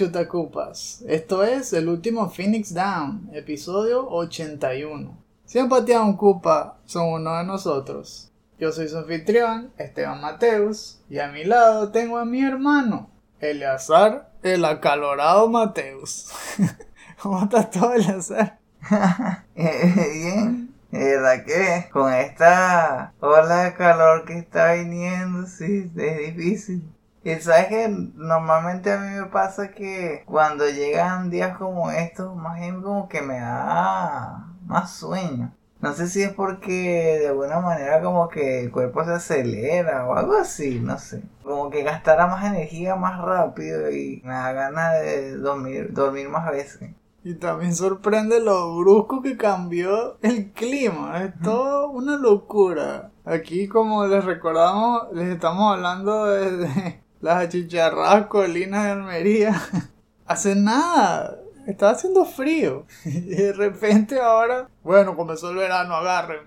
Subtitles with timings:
[0.00, 5.14] chutacupas, esto es el último Phoenix Down, episodio 81.
[5.44, 8.32] Si han pateado un cupa, son uno de nosotros.
[8.58, 13.10] Yo soy su anfitrión, Esteban Mateus, y a mi lado tengo a mi hermano,
[13.40, 16.30] Eleazar, el acalorado Mateus.
[17.22, 18.58] ¿Cómo estás todo, Eleazar?
[19.54, 26.90] Eh, Bien, ¿verdad que con esta ola de calor que está viniendo, sí, es difícil.
[27.22, 32.58] Y sabes que normalmente a mí me pasa que cuando llegan días como estos, más
[32.58, 35.52] bien como que me da más sueño.
[35.80, 40.14] No sé si es porque de alguna manera como que el cuerpo se acelera o
[40.14, 41.22] algo así, no sé.
[41.42, 46.50] Como que gastará más energía más rápido y me da ganas de dormir, dormir más
[46.50, 46.90] veces.
[47.22, 51.22] Y también sorprende lo brusco que cambió el clima.
[51.22, 53.10] Es todo una locura.
[53.24, 59.62] Aquí, como les recordamos, les estamos hablando desde las achicharradas colinas de Almería.
[60.26, 61.38] Hace nada.
[61.66, 62.86] Estaba haciendo frío.
[63.04, 66.42] Y de repente ahora, bueno, comenzó el verano, agarren.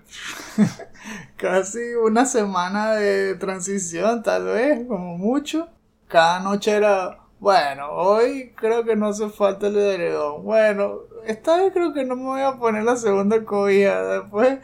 [1.36, 5.68] Casi una semana de transición, tal vez, como mucho.
[6.08, 10.44] Cada noche era, bueno, hoy creo que no hace falta el edredón.
[10.44, 14.02] Bueno, esta vez creo que no me voy a poner la segunda cobija.
[14.02, 14.60] Después,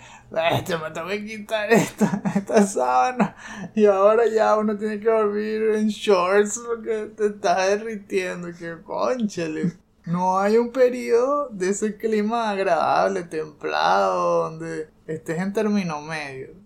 [0.55, 3.37] este, me tengo que quitar esta, esta sábana.
[3.75, 8.49] Y ahora ya uno tiene que dormir en shorts porque te está derritiendo.
[8.59, 9.75] Que conchale.
[10.07, 16.60] No hay un periodo de ese clima agradable, templado, donde estés en término medio.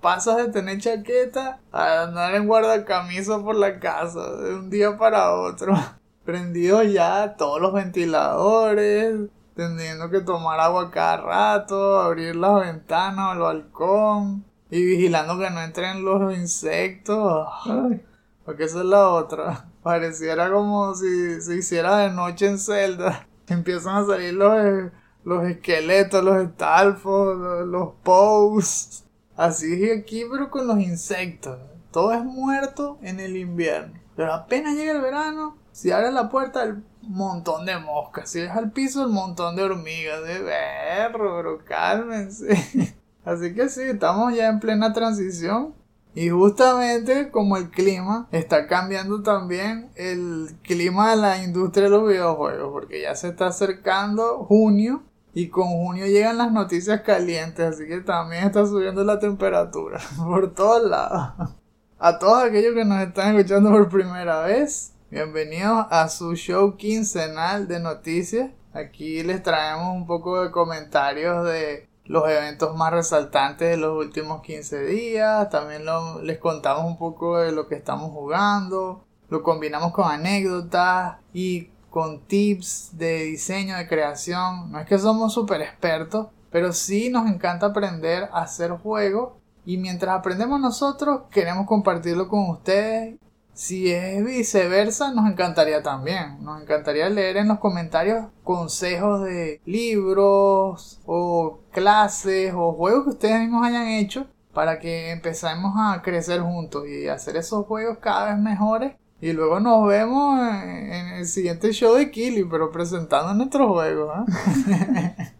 [0.00, 5.32] Pasas de tener chaqueta a andar en guardacamisa por la casa de un día para
[5.32, 5.74] otro.
[6.24, 13.32] Prendidos ya todos los ventiladores, teniendo que tomar agua cada rato, abrir las ventanas o
[13.32, 17.46] el balcón y vigilando que no entren los insectos.
[17.66, 18.02] Ay,
[18.46, 19.66] Porque esa es la otra.
[19.82, 23.26] Pareciera como si se hiciera de noche en Zelda.
[23.48, 24.90] Empiezan a salir los,
[25.22, 29.03] los esqueletos, los estalfos, los, los pows.
[29.36, 31.58] Así es aquí, pero con los insectos.
[31.90, 33.94] Todo es muerto en el invierno.
[34.16, 38.30] Pero apenas llega el verano, si abres la puerta, el montón de moscas.
[38.30, 40.22] Si dejas al piso, el montón de hormigas.
[40.24, 42.96] De berro, pero cálmense.
[43.24, 45.74] Así que sí, estamos ya en plena transición.
[46.14, 52.06] Y justamente como el clima está cambiando también el clima de la industria de los
[52.06, 55.02] videojuegos, porque ya se está acercando junio
[55.34, 60.54] y con junio llegan las noticias calientes, así que también está subiendo la temperatura por
[60.54, 61.50] todos lados.
[61.98, 67.66] A todos aquellos que nos están escuchando por primera vez, bienvenidos a su show quincenal
[67.66, 68.50] de noticias.
[68.72, 74.40] Aquí les traemos un poco de comentarios de los eventos más resaltantes de los últimos
[74.42, 75.50] 15 días.
[75.50, 75.82] También
[76.22, 79.04] les contamos un poco de lo que estamos jugando.
[79.30, 84.72] Lo combinamos con anécdotas y con tips de diseño, de creación.
[84.72, 89.34] No es que somos súper expertos, pero sí nos encanta aprender a hacer juegos.
[89.64, 93.14] Y mientras aprendemos nosotros, queremos compartirlo con ustedes.
[93.52, 96.42] Si es viceversa, nos encantaría también.
[96.42, 103.38] Nos encantaría leer en los comentarios consejos de libros o clases o juegos que ustedes
[103.38, 108.42] mismos hayan hecho para que empecemos a crecer juntos y hacer esos juegos cada vez
[108.42, 108.96] mejores.
[109.24, 114.12] Y luego nos vemos en en el siguiente show de Kili, pero presentando nuestros juegos.
[114.14, 114.26] ¿ah?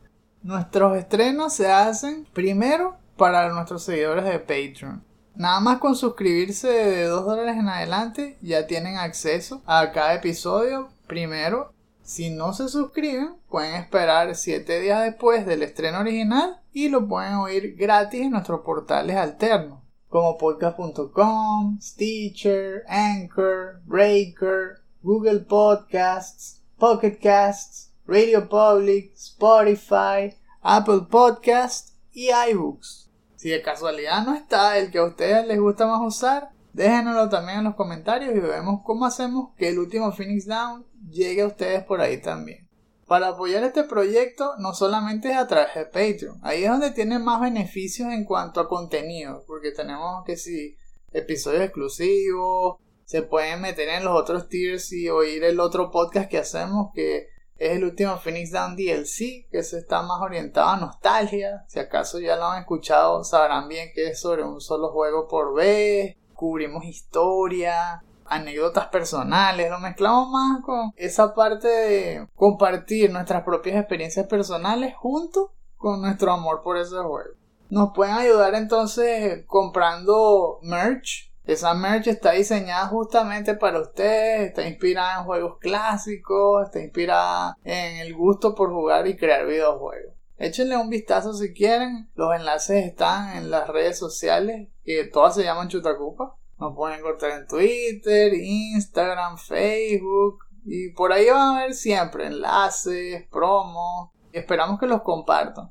[0.43, 5.05] Nuestros estrenos se hacen primero para nuestros seguidores de Patreon.
[5.34, 10.89] Nada más con suscribirse de 2 dólares en adelante ya tienen acceso a cada episodio
[11.06, 11.70] primero.
[12.03, 17.35] Si no se suscriben, pueden esperar 7 días después del estreno original y lo pueden
[17.35, 19.84] oír gratis en nuestros portales alternos
[20.14, 30.32] como podcast.com, Stitcher, Anchor, Breaker, Google Podcasts, Pocket Casts, Radio Public, Spotify,
[30.62, 33.11] Apple Podcasts y iBooks.
[33.34, 37.58] Si de casualidad no está el que a ustedes les gusta más usar, déjenoslo también
[37.58, 41.82] en los comentarios y vemos cómo hacemos que el último Phoenix Down llegue a ustedes
[41.82, 42.69] por ahí también.
[43.06, 47.19] Para apoyar este proyecto no solamente es a través de Patreon, ahí es donde tiene
[47.19, 50.77] más beneficios en cuanto a contenido, porque tenemos que si
[51.12, 56.39] episodios exclusivos, se pueden meter en los otros tiers y oír el otro podcast que
[56.39, 61.65] hacemos que es el último Phoenix Down DLC, que se está más orientado a nostalgia.
[61.69, 65.55] Si acaso ya lo han escuchado, sabrán bien que es sobre un solo juego por
[65.55, 66.17] vez.
[66.35, 74.26] Cubrimos historia, anécdotas personales, lo mezclamos más con esa parte de compartir nuestras propias experiencias
[74.26, 77.35] personales junto con nuestro amor por ese juego.
[77.71, 81.32] Nos pueden ayudar entonces comprando merch.
[81.44, 87.99] Esa merch está diseñada justamente para ustedes, está inspirada en juegos clásicos, está inspirada en
[87.99, 90.15] el gusto por jugar y crear videojuegos.
[90.37, 95.44] Échenle un vistazo si quieren, los enlaces están en las redes sociales, que todas se
[95.44, 96.37] llaman Chutacupa.
[96.59, 103.27] Nos pueden encontrar en Twitter, Instagram, Facebook, y por ahí van a ver siempre enlaces,
[103.31, 105.71] promos, y esperamos que los compartan.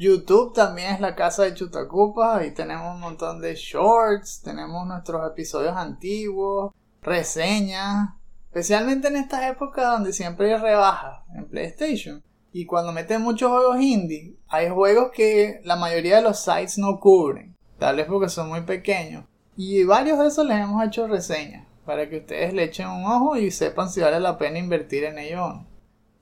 [0.00, 2.38] YouTube también es la casa de Chutacupa.
[2.38, 6.72] Ahí tenemos un montón de shorts, tenemos nuestros episodios antiguos,
[7.02, 8.08] reseñas,
[8.46, 12.24] especialmente en estas épocas donde siempre hay rebajas en PlayStation.
[12.50, 16.98] Y cuando meten muchos juegos indie, hay juegos que la mayoría de los sites no
[16.98, 19.26] cubren, tal vez porque son muy pequeños.
[19.62, 23.36] Y varios de esos les hemos hecho reseñas para que ustedes le echen un ojo
[23.36, 25.66] y sepan si vale la pena invertir en ellos o no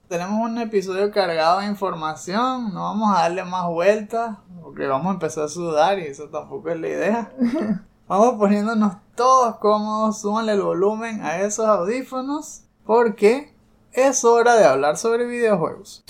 [0.09, 5.15] tenemos un episodio cargado de información, no vamos a darle más vueltas, porque vamos a
[5.15, 7.33] empezar a sudar y eso tampoco es la idea.
[8.09, 13.55] Vamos poniéndonos todos cómodos, súbanle el volumen a esos audífonos, porque
[13.93, 16.05] es hora de hablar sobre videojuegos.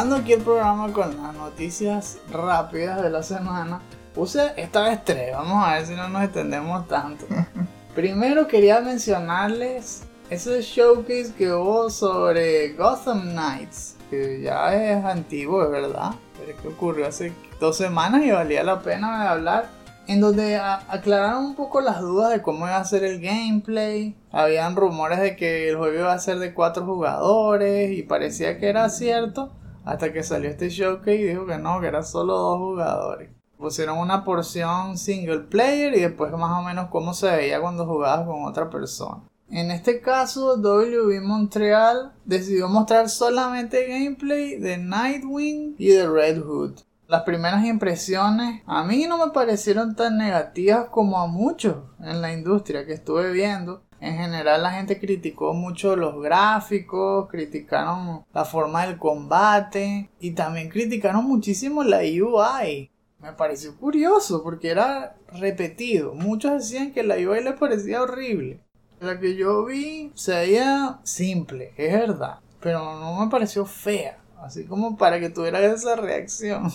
[0.00, 3.82] Arrancando aquí el programa con las noticias rápidas de la semana,
[4.14, 7.26] puse esta vez tres, vamos a ver si no nos extendemos tanto.
[7.94, 15.70] Primero quería mencionarles ese showcase que hubo sobre Gotham Knights, que ya es antiguo, es
[15.70, 19.68] verdad, pero que ocurrió hace dos semanas y valía la pena de hablar
[20.06, 24.16] en donde aclararon un poco las dudas de cómo iba a ser el gameplay.
[24.32, 28.70] Habían rumores de que el juego iba a ser de cuatro jugadores y parecía que
[28.70, 29.52] era cierto
[29.84, 33.30] hasta que salió este showcase y dijo que no, que era solo dos jugadores.
[33.58, 38.26] Pusieron una porción single player y después más o menos cómo se veía cuando jugabas
[38.26, 39.22] con otra persona.
[39.50, 46.80] En este caso, WB Montreal decidió mostrar solamente gameplay de Nightwing y de Red Hood.
[47.08, 52.32] Las primeras impresiones a mí no me parecieron tan negativas como a muchos en la
[52.32, 53.82] industria que estuve viendo.
[54.00, 60.70] En general la gente criticó mucho los gráficos, criticaron la forma del combate y también
[60.70, 62.90] criticaron muchísimo la UI.
[63.20, 66.14] Me pareció curioso porque era repetido.
[66.14, 68.60] Muchos decían que la UI les parecía horrible.
[69.00, 74.18] La que yo vi se veía simple, es verdad, pero no me pareció fea.
[74.38, 76.70] Así como para que tuviera esa reacción.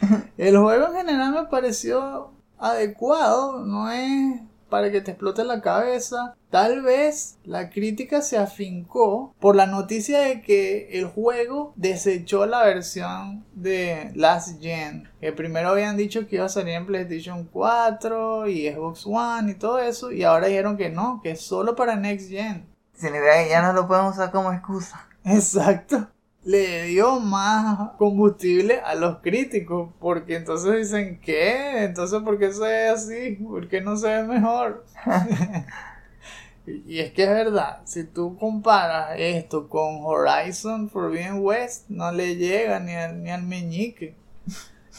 [0.36, 4.40] El juego en general me pareció adecuado, no es
[4.70, 6.34] para que te explote la cabeza.
[6.48, 12.64] Tal vez la crítica se afincó por la noticia de que el juego desechó la
[12.64, 15.08] versión de Last Gen.
[15.20, 19.54] Que primero habían dicho que iba a salir en PlayStation 4 y Xbox One y
[19.54, 20.10] todo eso.
[20.10, 22.66] Y ahora dijeron que no, que es solo para Next Gen.
[22.94, 25.06] Sin idea ya no lo podemos usar como excusa.
[25.24, 26.08] Exacto
[26.44, 31.84] le dio más combustible a los críticos, porque entonces dicen, ¿qué?
[31.84, 33.32] Entonces, ¿por qué se ve así?
[33.36, 34.84] ¿Por qué no se ve mejor?
[36.66, 42.36] y es que es verdad, si tú comparas esto con Horizon Forbidden West, no le
[42.36, 44.16] llega ni al, ni al meñique.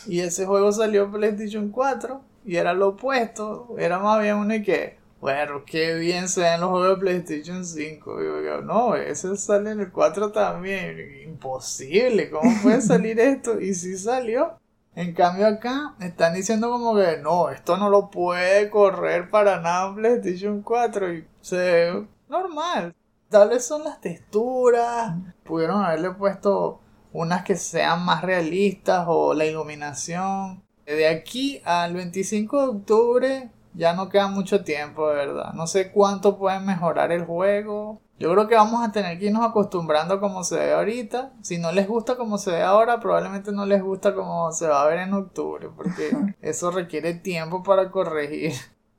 [0.08, 4.56] Y ese juego salió en PlayStation 4 y era lo opuesto, era más bien uno
[4.56, 8.20] y que bueno, qué bien se ven los juegos de PlayStation 5.
[8.20, 10.98] Digo yo, no, ese sale en el 4 también.
[11.24, 13.62] Imposible, ¿cómo puede salir esto?
[13.62, 14.58] Y sí salió.
[14.96, 19.90] En cambio acá están diciendo como que no, esto no lo puede correr para nada
[19.90, 22.96] en PlayStation 4 y se ve normal.
[23.30, 25.13] Tal vez son las texturas,
[25.44, 26.82] pudieron haberle puesto
[27.13, 30.63] unas que sean más realistas o la iluminación.
[30.84, 35.54] De aquí al 25 de octubre ya no queda mucho tiempo, de verdad.
[35.54, 38.01] No sé cuánto pueden mejorar el juego.
[38.20, 41.34] Yo creo que vamos a tener que irnos acostumbrando a como se ve ahorita.
[41.42, 44.84] Si no les gusta como se ve ahora, probablemente no les gusta como se va
[44.84, 48.54] a ver en octubre, porque eso requiere tiempo para corregir.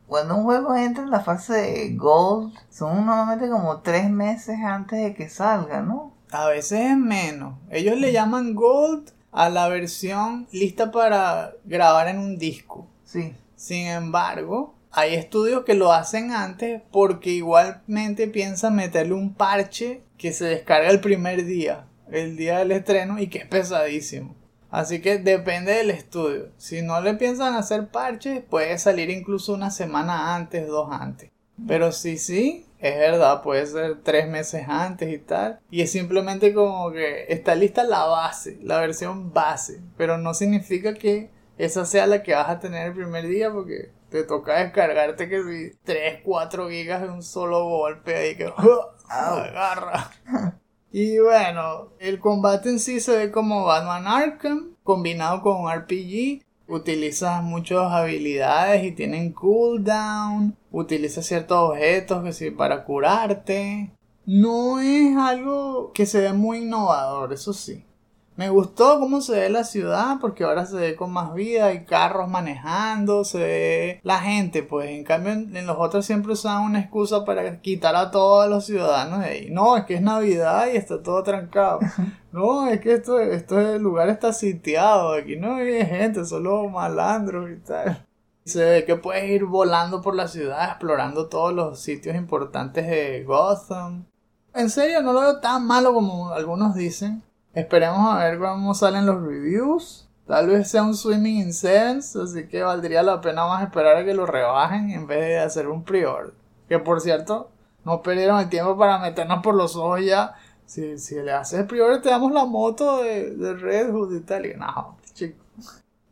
[0.07, 5.02] Cuando un juego entra en la fase de Gold, son normalmente como tres meses antes
[5.02, 6.12] de que salga, ¿no?
[6.33, 7.55] A veces es menos.
[7.71, 12.87] Ellos le llaman Gold a la versión lista para grabar en un disco.
[13.05, 13.35] Sí.
[13.62, 20.33] Sin embargo, hay estudios que lo hacen antes porque igualmente piensan meterle un parche que
[20.33, 24.35] se descarga el primer día, el día del estreno y que es pesadísimo.
[24.69, 26.49] Así que depende del estudio.
[26.57, 31.31] Si no le piensan hacer parches, puede salir incluso una semana antes, dos antes.
[31.69, 35.61] Pero sí, sí, es verdad, puede ser tres meses antes y tal.
[35.71, 39.81] Y es simplemente como que está lista la base, la versión base.
[39.97, 41.31] Pero no significa que
[41.64, 45.42] esa sea la que vas a tener el primer día porque te toca descargarte que
[45.42, 48.52] si 3, 4 gigas de un solo golpe ahí que
[49.09, 50.11] agarra.
[50.95, 56.42] Y bueno, el combate en sí se ve como Batman Arkham combinado con un RPG.
[56.69, 60.54] Utilizas muchas habilidades y tienen cooldown.
[60.71, 63.90] Utilizas ciertos objetos que sirven para curarte.
[64.26, 67.87] No es algo que se ve muy innovador, eso sí.
[68.35, 71.85] Me gustó cómo se ve la ciudad porque ahora se ve con más vida, hay
[71.85, 76.81] carros manejando, se ve la gente, pues en cambio en, los otros siempre usaban una
[76.81, 79.51] excusa para quitar a todos los ciudadanos de ahí.
[79.51, 81.81] No, es que es Navidad y está todo trancado.
[82.33, 87.57] No, es que esto, esto lugar está sitiado, aquí no hay gente, solo malandros y
[87.57, 88.07] tal.
[88.47, 93.23] Se ve que puedes ir volando por la ciudad, explorando todos los sitios importantes de
[93.25, 94.07] Gotham.
[94.55, 97.23] En serio, no lo veo tan malo como algunos dicen.
[97.54, 100.09] Esperemos a ver cómo salen los reviews.
[100.26, 104.04] Tal vez sea un Swimming in Sevens, así que valdría la pena más esperar a
[104.04, 106.32] que lo rebajen en vez de hacer un pre-order.
[106.68, 107.50] Que por cierto,
[107.85, 110.35] no perdieron el tiempo para meternos por los ojos ya.
[110.64, 114.47] Si, si le haces pre-order, te damos la moto de, de Red Hood y tal.
[114.47, 115.42] Y no, chico.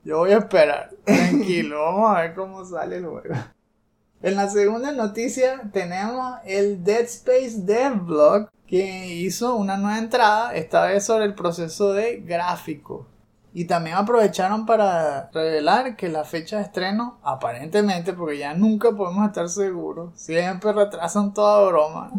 [0.05, 0.91] Yo voy a esperar.
[1.05, 3.35] Tranquilo, vamos a ver cómo sale el juego.
[4.23, 10.87] En la segunda noticia tenemos el Dead Space Devlog que hizo una nueva entrada, esta
[10.87, 13.09] vez sobre el proceso de gráfico.
[13.53, 19.27] Y también aprovecharon para revelar que la fecha de estreno, aparentemente, porque ya nunca podemos
[19.27, 22.13] estar seguros, siempre retrasan toda broma,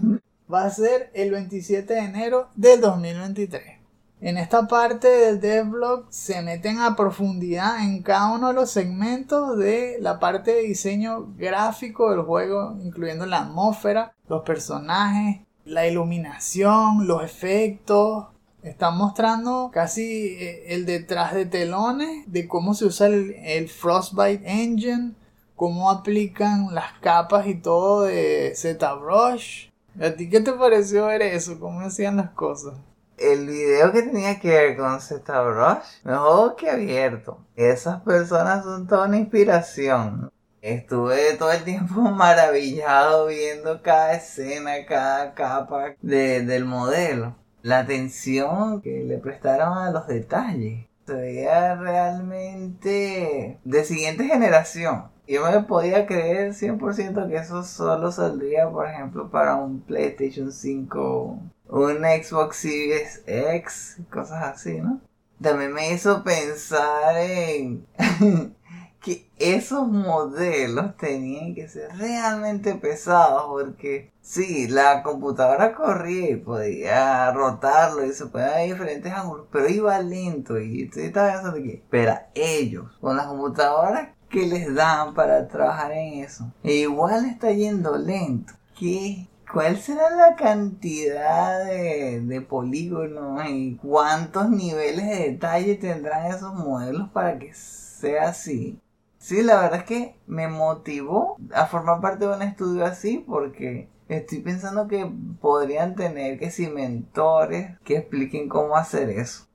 [0.53, 3.79] va a ser el 27 de enero del 2023.
[4.20, 9.58] En esta parte del devlog se meten a profundidad en cada uno de los segmentos
[9.58, 17.07] de la parte de diseño gráfico del juego, incluyendo la atmósfera, los personajes, la iluminación,
[17.07, 18.27] los efectos.
[18.63, 25.13] Están mostrando casi eh, el detrás de telones de cómo se usa el, Frostbite Engine,
[25.55, 29.69] cómo aplican las capas y todo de ZBrush.
[29.99, 31.59] ¿A ti qué te pareció ver eso?
[31.59, 32.75] ¿Cómo hacían las cosas?
[33.21, 37.37] el video que tenía que ver con ZBrush, mejor que abierto.
[37.55, 40.31] Esas personas son toda una inspiración.
[40.61, 47.35] Estuve todo el tiempo maravillado viendo cada escena, cada capa del modelo.
[47.63, 50.85] La atención que le prestaron a los detalles.
[51.07, 55.09] Se veía realmente de siguiente generación.
[55.27, 61.39] Yo me podía creer 100% que eso solo saldría, por ejemplo, para un PlayStation 5
[61.71, 64.99] un Xbox Series X, cosas así, ¿no?
[65.41, 67.87] También me hizo pensar en
[69.01, 77.31] que esos modelos tenían que ser realmente pesados porque sí, la computadora corría y podía
[77.31, 82.13] rotarlo y se podía ir diferentes ángulos, pero iba lento y estaba pensando que, pero
[82.36, 88.53] ellos, con las computadoras que les dan para trabajar en eso, igual está yendo lento.
[88.77, 97.10] ¿Qué ¿Cuál será la cantidad de, polígonos y cuántos niveles de detalle tendrán esos modelos
[97.10, 98.79] para que sea así?
[99.21, 103.87] Sí, la verdad es que me motivó a formar parte de un estudio así porque
[104.09, 105.09] estoy pensando que
[105.39, 109.45] podrían tener que si mentores que expliquen cómo hacer eso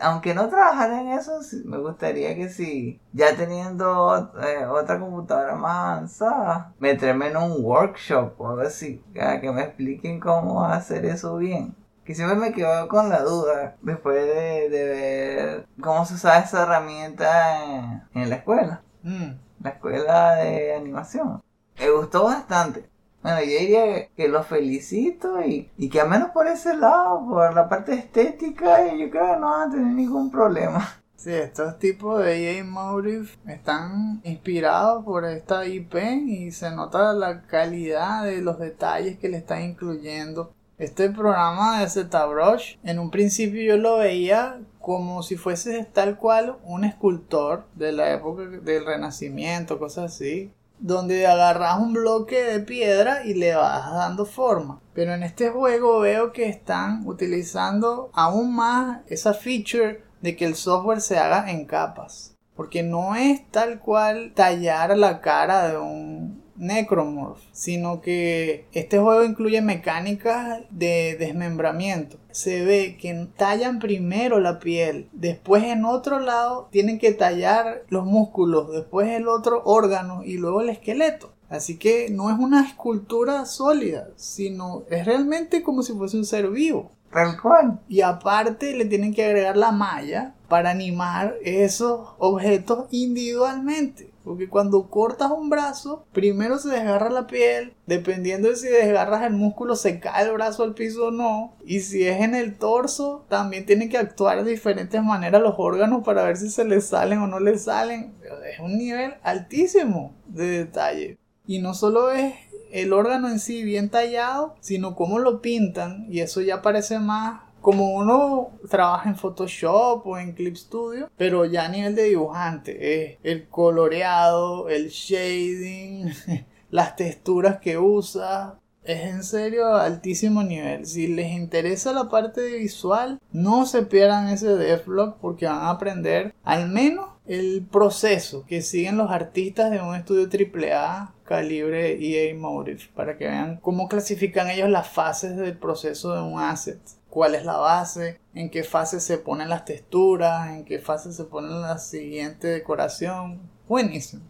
[0.00, 5.76] aunque no trabajara en eso, me gustaría que si ya teniendo eh, otra computadora más
[5.76, 11.74] avanzada, meterme en un workshop o algo así, que me expliquen cómo hacer eso bien.
[12.04, 18.02] Que siempre me quedo con la duda después de, ver cómo se usa esa herramienta
[18.14, 18.82] en, la escuela.
[19.04, 19.38] Mm.
[19.62, 21.42] La escuela de animación.
[21.78, 22.88] Me gustó bastante.
[23.22, 27.54] Bueno, yo diría que los felicito y, y que al menos por ese lado, por
[27.54, 30.86] la parte estética, yo creo que no van a tener ningún problema.
[31.16, 35.94] Sí, estos tipos de EA Motive están inspirados por esta IP
[36.26, 40.52] y se nota la calidad de los detalles que le están incluyendo.
[40.76, 46.58] Este programa de ZBrush, en un principio yo lo veía como si fuese tal cual
[46.62, 53.24] un escultor de la época del Renacimiento, cosas así donde agarras un bloque de piedra
[53.24, 54.82] y le vas dando forma.
[54.92, 60.54] Pero en este juego veo que están utilizando aún más esa feature de que el
[60.54, 62.36] software se haga en capas.
[62.54, 69.24] Porque no es tal cual tallar la cara de un Necromorph, sino que este juego
[69.24, 72.18] incluye mecánicas de desmembramiento.
[72.30, 78.04] Se ve que tallan primero la piel, después en otro lado tienen que tallar los
[78.04, 81.32] músculos, después el otro órgano y luego el esqueleto.
[81.48, 86.50] Así que no es una escultura sólida, sino es realmente como si fuese un ser
[86.50, 86.90] vivo.
[87.12, 87.80] Tal cual.
[87.88, 94.10] Y aparte le tienen que agregar la malla para animar esos objetos individualmente.
[94.24, 99.34] Porque cuando cortas un brazo, primero se desgarra la piel, dependiendo de si desgarras el
[99.34, 101.54] músculo se cae el brazo al piso o no.
[101.64, 106.02] Y si es en el torso, también tienen que actuar de diferentes maneras los órganos
[106.04, 108.14] para ver si se les salen o no les salen.
[108.50, 111.18] Es un nivel altísimo de detalle.
[111.46, 112.34] Y no solo es
[112.72, 116.06] el órgano en sí bien tallado, sino cómo lo pintan.
[116.10, 121.46] Y eso ya parece más como uno trabaja en Photoshop o en Clip Studio, pero
[121.46, 126.12] ya a nivel de dibujante, es el coloreado, el shading,
[126.70, 128.60] las texturas que usa.
[128.82, 130.84] Es en serio altísimo nivel.
[130.84, 136.34] Si les interesa la parte visual, no se pierdan ese devlog porque van a aprender
[136.44, 142.82] al menos el proceso que siguen los artistas de un estudio AAA calibre EA Motive
[142.94, 146.78] para que vean cómo clasifican ellos las fases del proceso de un asset
[147.14, 151.22] cuál es la base, en qué fase se ponen las texturas, en qué fase se
[151.22, 153.40] pone la siguiente decoración.
[153.68, 154.24] Buenísimo.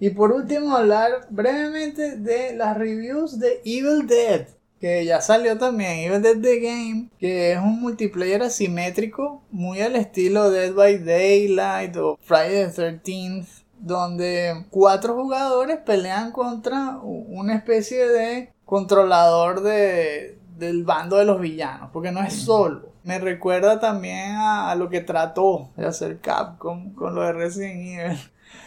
[0.00, 4.48] Y por último hablar brevemente de las reviews de Evil Dead,
[4.80, 9.94] que ya salió también, Evil Dead The Game, que es un multiplayer asimétrico, muy al
[9.94, 13.46] estilo Dead by Daylight o Friday the 13th,
[13.78, 21.90] donde cuatro jugadores pelean contra una especie de controlador de, del bando de los villanos,
[21.92, 22.92] porque no es solo.
[23.04, 28.18] Me recuerda también a, lo que trató de hacer Capcom con lo de Resident Evil.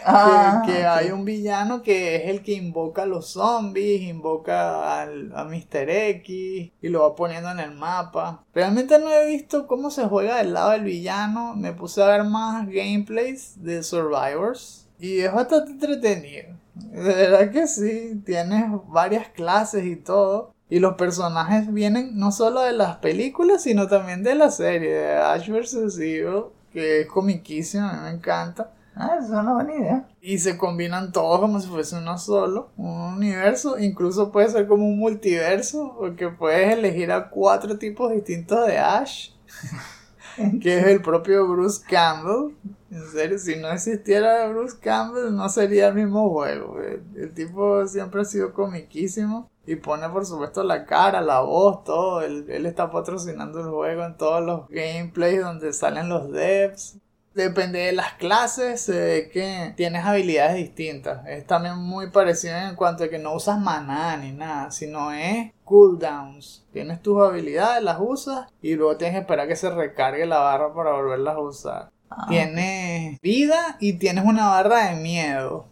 [0.03, 5.31] Ah, que, hay un villano que es el que invoca a los zombies, invoca al,
[5.35, 5.89] a Mr.
[5.89, 8.43] X y lo va poniendo en el mapa.
[8.53, 11.55] Realmente no he visto cómo se juega del lado del villano.
[11.55, 16.55] Me puse a ver más gameplays de Survivors y es bastante entretenido.
[16.75, 20.54] De verdad que sí, tienes varias clases y todo.
[20.69, 25.17] Y los personajes vienen no solo de las películas, sino también de la serie de
[25.17, 25.97] Ash vs.
[25.99, 28.71] Evil, que es comiquísima, a mí me encanta.
[28.95, 30.07] Ah, eso es una buena idea.
[30.21, 34.87] Y se combinan todos como si fuese uno solo, un universo, incluso puede ser como
[34.87, 39.31] un multiverso, porque puedes elegir a cuatro tipos distintos de Ash,
[40.61, 42.55] que es el propio Bruce Campbell.
[42.91, 46.79] En serio, si no existiera Bruce Campbell no sería el mismo juego.
[46.81, 49.49] El, tipo siempre ha sido comiquísimo.
[49.67, 52.21] Y pone por supuesto la cara, la voz, todo.
[52.21, 56.99] Él, él, está patrocinando el juego en todos los gameplays donde salen los devs.
[57.35, 61.27] Depende de las clases, se ve que tienes habilidades distintas.
[61.27, 65.51] Es también muy parecido en cuanto a que no usas maná ni nada, sino es
[65.65, 66.65] cooldowns.
[66.71, 70.73] Tienes tus habilidades, las usas y luego tienes que esperar que se recargue la barra
[70.73, 71.91] para volverlas a usar.
[72.09, 75.65] Ah, Tienes vida y tienes una barra de miedo.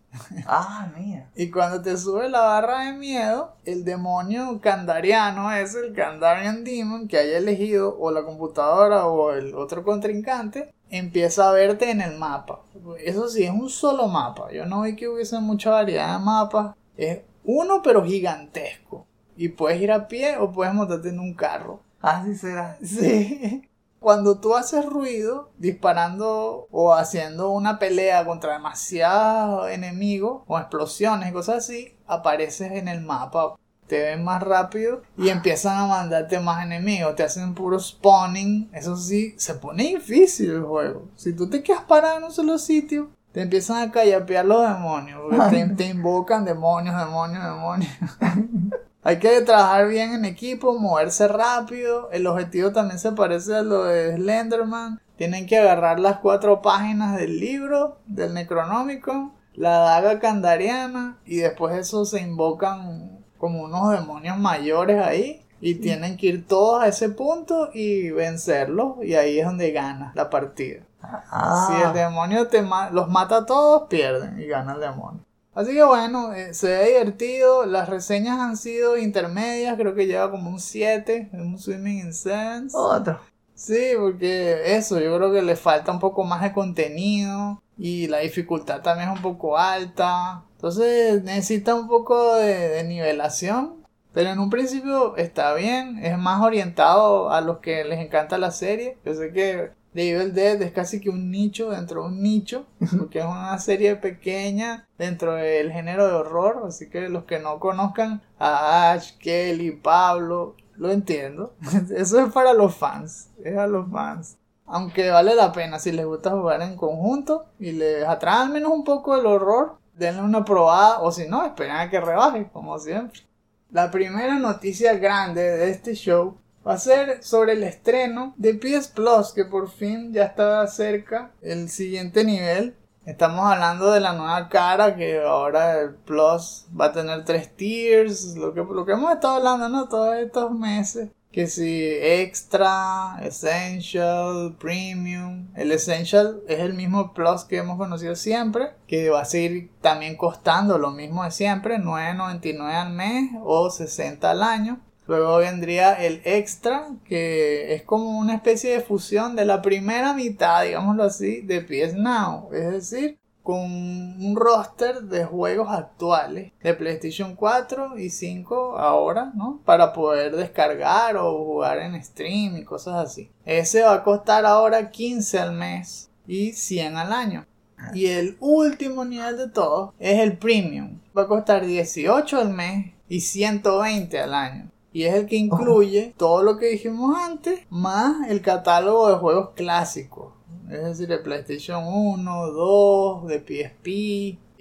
[0.46, 1.30] Ah, mira.
[1.36, 7.08] Y cuando te sube la barra de miedo, el demonio candariano es el Kandarian Demon
[7.08, 12.18] que haya elegido o la computadora o el otro contrincante, empieza a verte en el
[12.18, 12.62] mapa.
[13.00, 14.52] Eso sí, es un solo mapa.
[14.52, 16.76] Yo no vi que hubiese mucha variedad de mapas.
[16.98, 19.08] Es uno pero gigantesco.
[19.36, 21.82] Y puedes ir a pie o puedes montarte en un carro.
[22.02, 22.78] Así será.
[22.84, 23.68] Sí.
[24.04, 31.32] Cuando tú haces ruido disparando o haciendo una pelea contra demasiados enemigos o explosiones y
[31.32, 33.56] cosas así, apareces en el mapa.
[33.88, 37.16] Te ven más rápido y empiezan a mandarte más enemigos.
[37.16, 38.70] Te hacen puro spawning.
[38.74, 41.08] Eso sí, se pone difícil el juego.
[41.16, 45.20] Si tú te quedas parado en un solo sitio, te empiezan a callapear los demonios.
[45.50, 47.92] Te, te invocan demonios, demonios, demonios.
[49.04, 52.10] Hay que trabajar bien en equipo, moverse rápido.
[52.12, 55.02] El objetivo también se parece a lo de Slenderman.
[55.18, 61.76] Tienen que agarrar las cuatro páginas del libro, del Necronómico, la daga candariana y después
[61.76, 67.10] eso se invocan como unos demonios mayores ahí y tienen que ir todos a ese
[67.10, 70.82] punto y vencerlos y ahí es donde gana la partida.
[71.04, 75.22] Ah, Si el demonio te ma- los mata a todos, pierden y gana el demonio.
[75.56, 77.66] Así que bueno, eh, se ve divertido.
[77.66, 82.76] Las reseñas han sido intermedias, creo que lleva como un 7, un Swimming in Sense.
[82.76, 83.20] otro.
[83.56, 88.20] Sí, porque eso, yo creo que le falta un poco más de contenido y la
[88.20, 90.44] dificultad también es un poco alta.
[90.56, 93.84] Entonces necesita un poco de, de nivelación.
[94.12, 98.52] Pero en un principio está bien, es más orientado a los que les encanta la
[98.52, 98.98] serie.
[99.06, 102.66] Yo sé que The Evil Dead es casi que un nicho dentro de un nicho,
[102.98, 106.64] porque es una serie pequeña dentro del género de horror.
[106.68, 111.54] Así que los que no conozcan a Ash, Kelly, Pablo, lo entiendo.
[111.96, 114.38] Eso es para los fans, es a los fans.
[114.66, 118.72] Aunque vale la pena si les gusta jugar en conjunto y les atrae al menos
[118.72, 122.80] un poco el horror, denle una probada o si no, esperen a que rebaje, como
[122.80, 123.22] siempre.
[123.70, 128.88] La primera noticia grande de este show va a ser sobre el estreno de PS
[128.90, 132.76] Plus, que por fin ya está cerca el siguiente nivel.
[133.06, 138.36] Estamos hablando de la nueva cara que ahora el Plus va a tener tres tiers,
[138.38, 139.90] lo que, lo que hemos estado hablando, ¿no?
[139.90, 141.10] Todos estos meses.
[141.34, 145.50] Que si extra, essential, premium.
[145.56, 148.74] El essential es el mismo plus que hemos conocido siempre.
[148.88, 151.80] Que va a seguir también costando lo mismo de siempre.
[151.80, 154.80] 9.99 al mes o 60 al año.
[155.08, 160.64] Luego vendría el extra, que es como una especie de fusión de la primera mitad,
[160.64, 162.50] digámoslo así, de PS Now.
[162.54, 169.60] Es decir, con un roster de juegos actuales de PlayStation 4 y 5 ahora, ¿no?
[169.66, 173.30] Para poder descargar o jugar en stream y cosas así.
[173.46, 177.46] Ese va a costar ahora 15 al mes y 100 al año.
[177.94, 181.00] Y el último nivel de todo es el premium.
[181.16, 184.73] Va a costar 18 al mes y 120 al año.
[184.94, 189.50] Y es el que incluye todo lo que dijimos antes, más el catálogo de juegos
[189.56, 190.34] clásicos.
[190.70, 193.88] Es decir, de PlayStation 1, 2, de PSP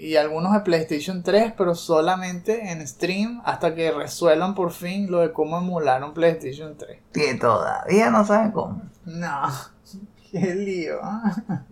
[0.03, 5.21] y algunos de PlayStation 3, pero solamente en stream hasta que resuelvan por fin lo
[5.21, 6.99] de cómo emular un PlayStation 3.
[7.13, 8.83] Que todavía no saben cómo.
[9.05, 9.49] No,
[10.33, 10.99] qué lío.
[11.03, 11.65] ¿ah?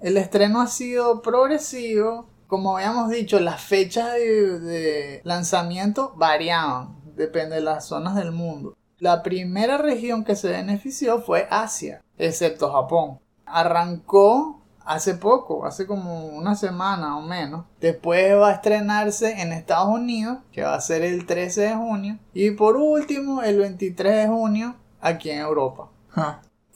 [0.00, 2.28] El estreno ha sido progresivo.
[2.46, 8.76] Como habíamos dicho, las fechas de, de lanzamiento variaban depende de las zonas del mundo.
[8.98, 13.18] La primera región que se benefició fue Asia, excepto Japón.
[13.46, 17.64] Arrancó hace poco, hace como una semana o menos.
[17.80, 22.18] Después va a estrenarse en Estados Unidos, que va a ser el 13 de junio.
[22.34, 25.88] Y por último, el 23 de junio, aquí en Europa.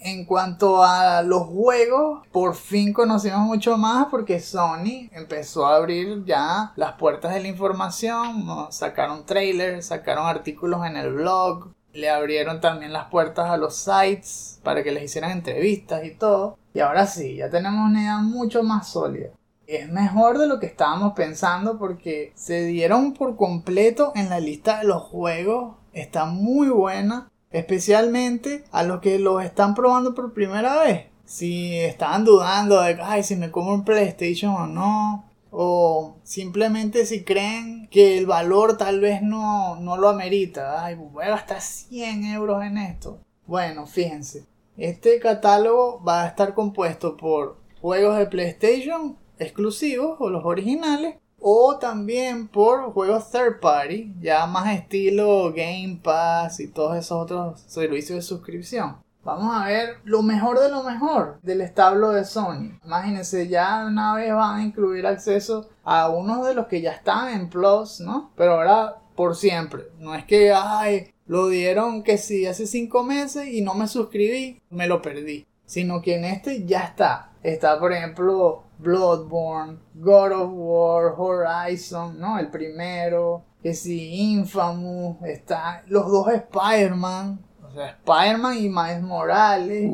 [0.07, 6.27] En cuanto a los juegos, por fin conocimos mucho más porque Sony empezó a abrir
[6.27, 12.61] ya las puertas de la información, sacaron trailers, sacaron artículos en el blog, le abrieron
[12.61, 16.59] también las puertas a los sites para que les hicieran entrevistas y todo.
[16.75, 19.31] Y ahora sí, ya tenemos una idea mucho más sólida.
[19.67, 24.81] Es mejor de lo que estábamos pensando porque se dieron por completo en la lista
[24.81, 25.77] de los juegos.
[25.95, 31.07] Está muy buena especialmente a los que los están probando por primera vez.
[31.25, 35.31] Si están dudando de, ay, si me como un PlayStation o no.
[35.51, 40.85] O simplemente si creen que el valor tal vez no, no lo amerita.
[40.85, 43.21] Ay, voy a gastar 100 euros en esto.
[43.47, 44.45] Bueno, fíjense.
[44.77, 51.77] Este catálogo va a estar compuesto por juegos de PlayStation exclusivos o los originales o
[51.77, 58.17] también por juegos third party, ya más estilo Game Pass y todos esos otros servicios
[58.17, 58.97] de suscripción.
[59.23, 62.79] Vamos a ver lo mejor de lo mejor del establo de Sony.
[62.83, 67.29] Imagínense, ya una vez van a incluir acceso a unos de los que ya están
[67.35, 68.33] en Plus, ¿no?
[68.37, 69.85] Pero ahora por siempre.
[69.99, 74.63] No es que, ay, lo dieron que sí hace cinco meses y no me suscribí,
[74.71, 75.47] me lo perdí.
[75.67, 77.33] Sino que en este ya está.
[77.43, 82.39] Está, por ejemplo, Bloodborne, God of War, Horizon, ¿no?
[82.39, 89.93] El primero, que sí, Infamous, está los dos Spider-Man, o sea, Spider-Man y Miles Morales.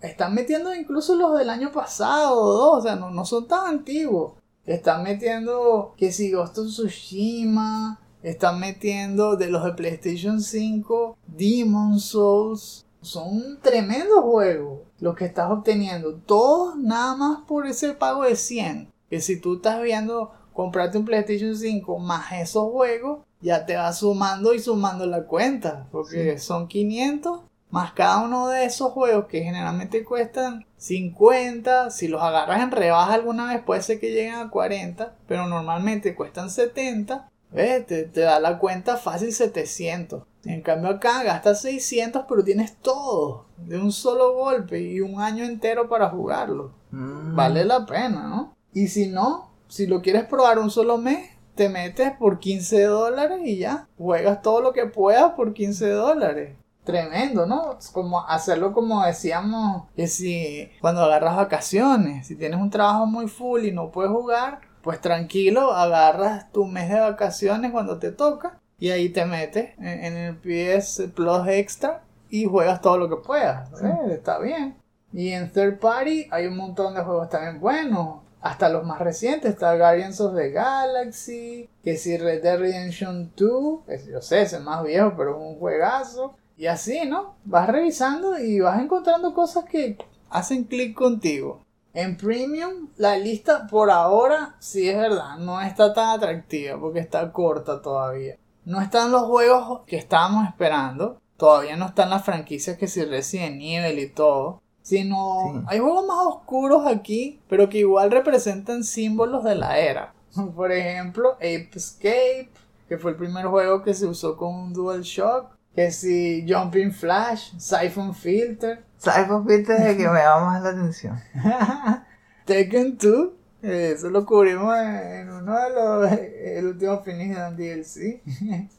[0.00, 4.34] Están metiendo incluso los del año pasado, dos, o sea, no, no son tan antiguos.
[4.64, 11.98] Están metiendo que si Ghost of Tsushima, están metiendo de los de PlayStation 5, Demon
[11.98, 16.14] Souls, son tremendos juegos los que estás obteniendo.
[16.14, 18.92] Todos nada más por ese pago de 100.
[19.08, 23.92] Que si tú estás viendo comprarte un PlayStation 5 más esos juegos, ya te va
[23.92, 25.86] sumando y sumando la cuenta.
[25.90, 31.90] Porque son 500 más cada uno de esos juegos que generalmente cuestan 50.
[31.90, 35.14] Si los agarras en rebaja alguna vez puede ser que lleguen a 40.
[35.26, 37.29] Pero normalmente cuestan 70.
[37.52, 40.22] Te, te da la cuenta fácil 700.
[40.44, 45.44] En cambio acá gastas 600 pero tienes todo de un solo golpe y un año
[45.44, 46.72] entero para jugarlo.
[46.90, 47.34] Mm.
[47.34, 48.56] Vale la pena, ¿no?
[48.72, 53.40] Y si no, si lo quieres probar un solo mes, te metes por 15 dólares
[53.44, 53.88] y ya.
[53.98, 56.56] Juegas todo lo que puedas por 15 dólares.
[56.84, 57.76] Tremendo, ¿no?
[57.92, 63.64] Como hacerlo como decíamos, que si cuando agarras vacaciones, si tienes un trabajo muy full
[63.64, 68.90] y no puedes jugar, pues tranquilo, agarras tu mes de vacaciones cuando te toca y
[68.90, 73.70] ahí te metes en, el PS Plus Extra y juegas todo lo que puedas.
[74.10, 74.76] Está bien.
[75.12, 78.20] Y en Third Party hay un montón de juegos también buenos.
[78.40, 79.50] Hasta los más recientes.
[79.50, 81.68] Está Guardians of the Galaxy.
[81.84, 83.80] Que si Red Dead Redemption 2.
[84.08, 86.34] yo sé, es el más viejo, pero es un juegazo.
[86.56, 87.34] Y así, ¿no?
[87.44, 89.98] Vas revisando y vas encontrando cosas que
[90.30, 91.60] hacen clic contigo.
[91.92, 97.32] En Premium, la lista por ahora, sí es verdad, no está tan atractiva porque está
[97.32, 98.36] corta todavía.
[98.64, 101.20] No están los juegos que estábamos esperando.
[101.36, 104.62] Todavía no están las franquicias que si Resident Evil y todo.
[104.82, 105.60] Sino Sí.
[105.66, 110.14] hay juegos más oscuros aquí, pero que igual representan símbolos de la era.
[110.56, 112.50] Por ejemplo, Ape Escape,
[112.88, 115.46] que fue el primer juego que se usó con un DualShock.
[115.74, 121.18] Que si Jumping Flash, Siphon Filter, Filter es el que me llama más la atención.
[122.44, 123.28] Tekken 2,
[123.62, 128.22] eh, eso lo cubrimos en, uno de los el último finish de DLC.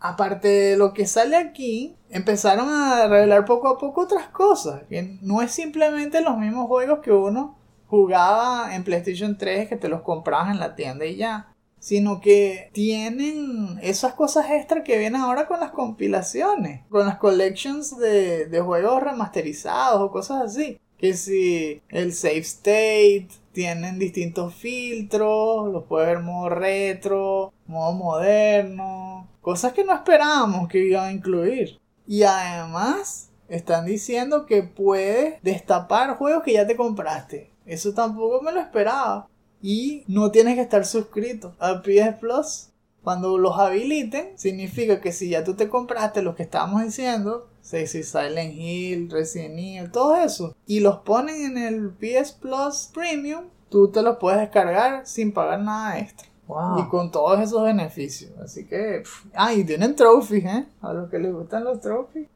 [0.00, 4.82] Aparte de lo que sale aquí, empezaron a revelar poco a poco otras cosas.
[4.88, 7.56] Que no es simplemente los mismos juegos que uno
[7.88, 11.53] jugaba en PlayStation 3 que te los comprabas en la tienda y ya.
[11.84, 16.80] Sino que tienen esas cosas extra que vienen ahora con las compilaciones.
[16.88, 20.80] Con las collections de, de juegos remasterizados o cosas así.
[20.96, 29.28] Que si el save state tienen distintos filtros, los puedes ver modo retro, modo moderno,
[29.42, 31.78] cosas que no esperábamos que iban a incluir.
[32.06, 37.50] Y además están diciendo que puedes destapar juegos que ya te compraste.
[37.66, 39.28] Eso tampoco me lo esperaba.
[39.66, 42.68] Y no tienes que estar suscrito a PS Plus.
[43.02, 47.86] Cuando los habiliten, significa que si ya tú te compraste los que estábamos diciendo, si
[47.86, 53.88] Silent Hill, Resident Evil, todo eso, y los ponen en el PS Plus Premium, tú
[53.88, 56.28] te los puedes descargar sin pagar nada extra.
[56.46, 56.80] Wow.
[56.80, 58.32] Y con todos esos beneficios.
[58.38, 59.00] Así que.
[59.02, 60.66] pff, Ah, y tienen trophies, ¿eh?
[60.82, 62.28] A los que les gustan los trophies.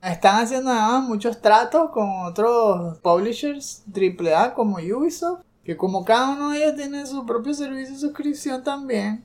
[0.00, 5.40] Están haciendo además muchos tratos con otros publishers AAA como Ubisoft.
[5.66, 9.24] Que como cada uno de ellos tiene su propio servicio de suscripción también.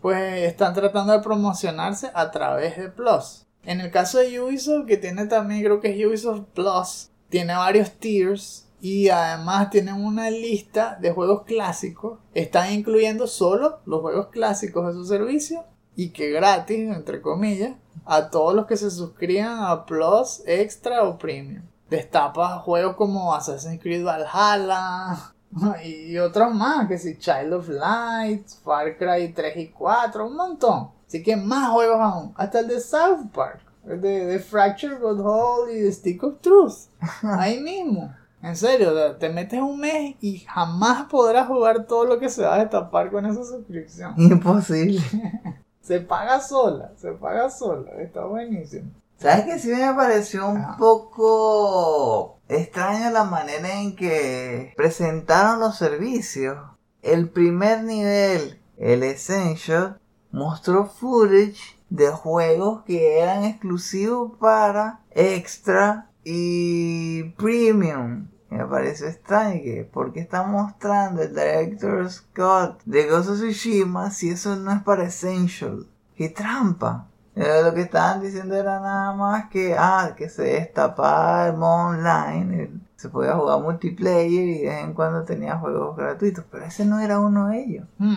[0.00, 3.44] Pues están tratando de promocionarse a través de Plus.
[3.62, 7.90] En el caso de Ubisoft, que tiene también, creo que es Ubisoft Plus, tiene varios
[7.92, 12.20] tiers y además tienen una lista de juegos clásicos.
[12.32, 17.76] Están incluyendo solo los juegos clásicos de su servicio y que gratis, entre comillas,
[18.06, 21.64] a todos los que se suscriban a Plus, Extra o Premium.
[21.90, 25.34] Destapa juegos como Assassin's Creed Valhalla
[25.84, 30.90] y otros más, que si Child of Light, Far Cry 3 y 4, un montón.
[31.06, 32.32] Así que más juegos aún.
[32.36, 36.40] Hasta el de South Park, el de, de Fracture God Hole y de Stick of
[36.40, 36.88] Truth.
[37.22, 38.14] Ahí mismo.
[38.42, 42.42] En serio, te- te metes un mes y jamás podrás jugar todo lo que se
[42.42, 44.14] va a destapar con esa suscripción.
[44.16, 45.00] Imposible.
[45.82, 47.90] Se paga sola, se paga sola.
[47.98, 48.88] Está buenísimo.
[49.18, 50.76] ¿Sabes que sí me pareció un Ah.
[50.78, 56.58] poco extraña la manera en que presentaron los servicios?
[57.02, 67.24] El primer nivel, el Essential, mostró footage de juegos que eran exclusivos para Extra y
[67.36, 68.28] Premium.
[68.50, 74.10] Me pareció extraño que, ¿por qué está mostrando el Director Scott de Ghost of Tsushima
[74.10, 75.86] si eso no es para Essential?
[76.16, 77.08] ¡Qué trampa!
[77.34, 82.62] Eh, lo que estaban diciendo era nada más que, ah, que se destapaba el online,
[82.64, 86.84] el- se podía jugar multiplayer y de vez en cuando tenía juegos gratuitos, pero ese
[86.84, 87.86] no era uno de ellos.
[87.98, 88.14] Hmm.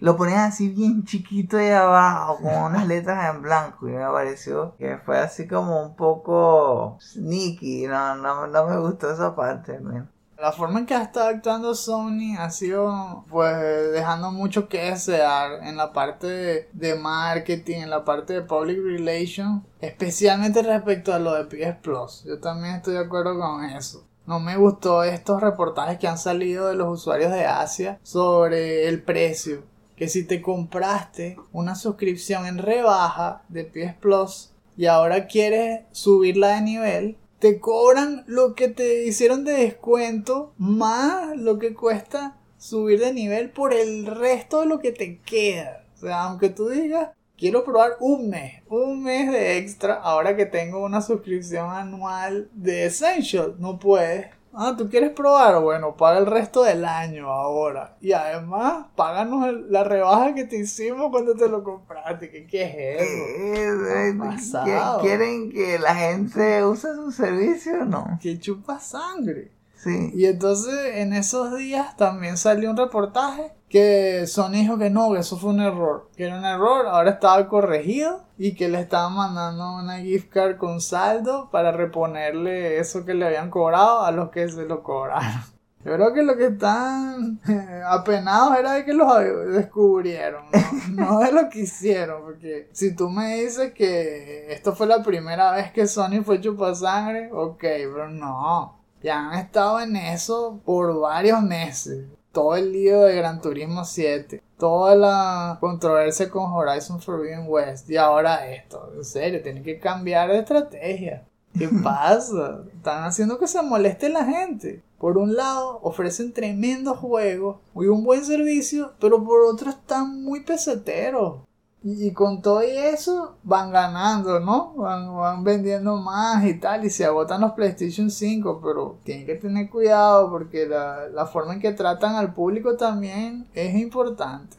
[0.00, 4.74] Lo ponían así bien chiquito ahí abajo, con unas letras en blanco, y me pareció
[4.76, 10.10] que fue así como un poco sneaky, no, no, no me gustó esa parte, man.
[10.42, 15.62] La forma en que ha estado actuando Sony ha sido pues dejando mucho que desear
[15.62, 21.20] en la parte de, de marketing, en la parte de public relations, especialmente respecto a
[21.20, 22.24] lo de PS Plus.
[22.24, 24.04] Yo también estoy de acuerdo con eso.
[24.26, 29.00] No me gustó estos reportajes que han salido de los usuarios de Asia sobre el
[29.00, 29.62] precio.
[29.94, 36.56] Que si te compraste una suscripción en rebaja de PS Plus y ahora quieres subirla
[36.56, 43.00] de nivel, te cobran lo que te hicieron de descuento más lo que cuesta subir
[43.00, 45.84] de nivel por el resto de lo que te queda.
[45.96, 50.46] O sea, aunque tú digas, quiero probar un mes, un mes de extra, ahora que
[50.46, 54.28] tengo una suscripción anual de Essential, no puedes.
[54.54, 55.60] Ah, ¿tú quieres probar?
[55.62, 57.96] Bueno, paga el resto del año ahora.
[58.00, 62.30] Y además, páganos el- la rebaja que te hicimos cuando te lo compraste.
[62.30, 62.62] ¿Qué, qué
[62.96, 63.88] es eso?
[63.96, 64.66] Eh, pasado.
[64.66, 68.18] ¿qui- ¿Quieren que la gente use su servicio o no?
[68.20, 69.52] Que chupa sangre.
[69.76, 70.12] Sí.
[70.14, 75.20] Y entonces en esos días también salió un reportaje que Sony dijo que no, que
[75.20, 79.14] eso fue un error, que era un error, ahora estaba corregido y que le estaban
[79.14, 84.28] mandando una gift card con saldo para reponerle eso que le habían cobrado a los
[84.28, 85.40] que se lo cobraron.
[85.86, 89.08] Yo creo que lo que están eh, apenados era de que los
[89.54, 90.44] descubrieron,
[90.90, 95.02] no, no de lo que hicieron, porque si tú me dices que esto fue la
[95.02, 98.82] primera vez que Sony fue chupasangre, ok, pero no.
[99.02, 102.04] Ya han estado en eso por varios meses.
[102.32, 104.42] Todo el lío de Gran Turismo 7.
[104.58, 107.90] Toda la controversia con Horizon Forbidden West.
[107.90, 108.90] Y ahora esto.
[108.96, 111.24] En serio, tienen que cambiar de estrategia.
[111.58, 112.62] ¿Qué pasa?
[112.74, 114.82] Están haciendo que se moleste la gente.
[114.98, 120.40] Por un lado, ofrecen tremendos juegos y un buen servicio, pero por otro están muy
[120.40, 121.40] peseteros.
[121.84, 124.72] Y, con todo eso van ganando, ¿no?
[124.74, 129.34] Van, van, vendiendo más y tal, y se agotan los PlayStation 5, pero tienen que
[129.34, 134.56] tener cuidado porque la, la forma en que tratan al público también es importante.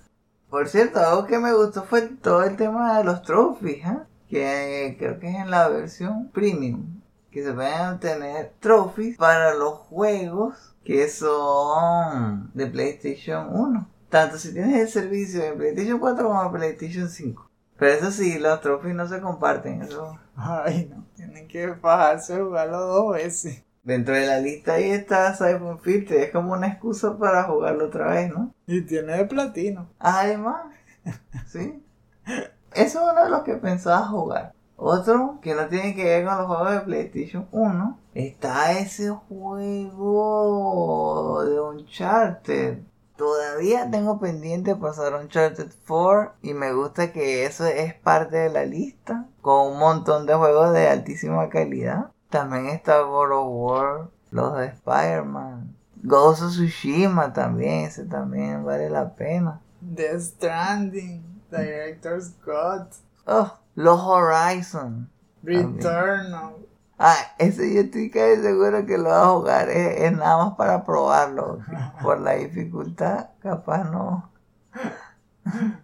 [0.49, 3.99] Por cierto, algo que me gustó fue todo el tema de los trophies, ¿eh?
[4.29, 9.73] que creo que es en la versión premium, que se pueden obtener trophies para los
[9.89, 13.87] juegos que son de PlayStation 1.
[14.13, 17.49] Tanto si tienes el servicio de PlayStation 4 como de PlayStation 5.
[17.79, 19.81] Pero eso sí, los trophies no se comparten.
[19.81, 20.19] Eso.
[20.35, 21.03] Ay, no.
[21.15, 23.63] Tienen que bajarse a jugarlo dos veces.
[23.81, 26.25] Dentro de la lista ahí está Siphon Filter.
[26.25, 28.53] Es como una excusa para jugarlo otra vez, ¿no?
[28.67, 29.89] Y tiene de platino.
[29.97, 30.61] Además,
[31.47, 31.81] sí.
[32.27, 34.53] Eso es uno de los que pensaba jugar.
[34.75, 37.99] Otro que no tiene que ver con los juegos de PlayStation 1.
[38.13, 39.83] Está ese juego
[41.43, 48.37] de Uncharted Todavía tengo pendiente pasar Uncharted 4 y me gusta que eso es parte
[48.37, 52.11] de la lista con un montón de juegos de altísima calidad.
[52.29, 58.89] También está God of War, los de Spider-Man, Ghost of Tsushima también, ese también vale
[58.89, 59.61] la pena.
[59.95, 62.95] The Stranding, Director's Cut.
[63.27, 65.09] Oh, los Horizon.
[65.43, 66.55] Returnal.
[66.97, 69.69] Ah, ese yo estoy casi seguro que lo va a jugar.
[69.69, 71.59] Es, nada más para probarlo.
[72.01, 74.31] Por la dificultad, capaz no.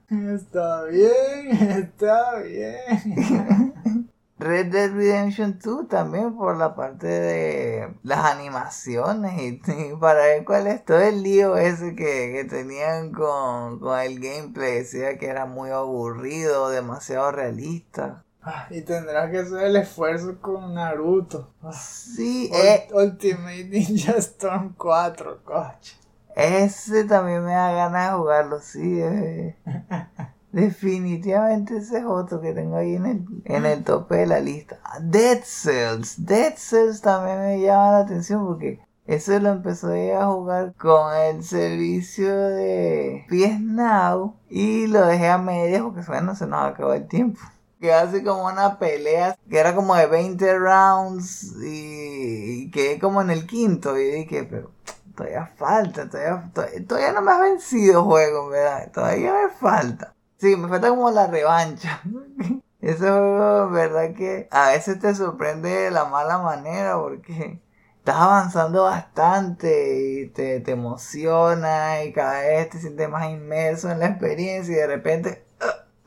[0.09, 4.09] Está bien, está bien.
[4.39, 10.67] Red Dead Redemption 2 también por la parte de las animaciones y, para ver cuál
[10.67, 14.75] es todo el lío ese que, tenían con, con el gameplay.
[14.75, 18.23] Decía que era muy aburrido, demasiado realista.
[18.41, 21.53] Ah, y tendrás que hacer el esfuerzo con Naruto.
[21.61, 25.97] Ah, sí, eh, Ultimate Ninja Storm 4, coche.
[26.35, 29.01] Ese también me da ganas de jugarlo, sí.
[29.01, 29.57] Eh.
[30.51, 34.79] Definitivamente ese es otro que tengo ahí en el, en el tope de la lista.
[35.01, 36.25] Dead Cells.
[36.25, 41.43] Dead Cells también me llama la atención porque eso lo empezó a jugar con el
[41.43, 47.07] servicio de PS Now y lo dejé a medias porque bueno, se nos acabó el
[47.07, 47.39] tiempo
[47.79, 53.29] que hace como una pelea que era como de 20 rounds y, quedé como en
[53.29, 54.71] el quinto y dije, pero
[55.15, 56.51] todavía falta, todavía,
[56.87, 58.91] todavía, no me has vencido juego, ¿verdad?
[58.91, 60.15] Todavía me falta.
[60.37, 62.01] Sí, me falta como la revancha.
[62.81, 67.59] Ese juego, verdad que a veces te sorprende de la mala manera porque
[67.97, 73.99] estás avanzando bastante y te, te emociona y cada vez te sientes más inmerso en
[73.99, 75.48] la experiencia y de repente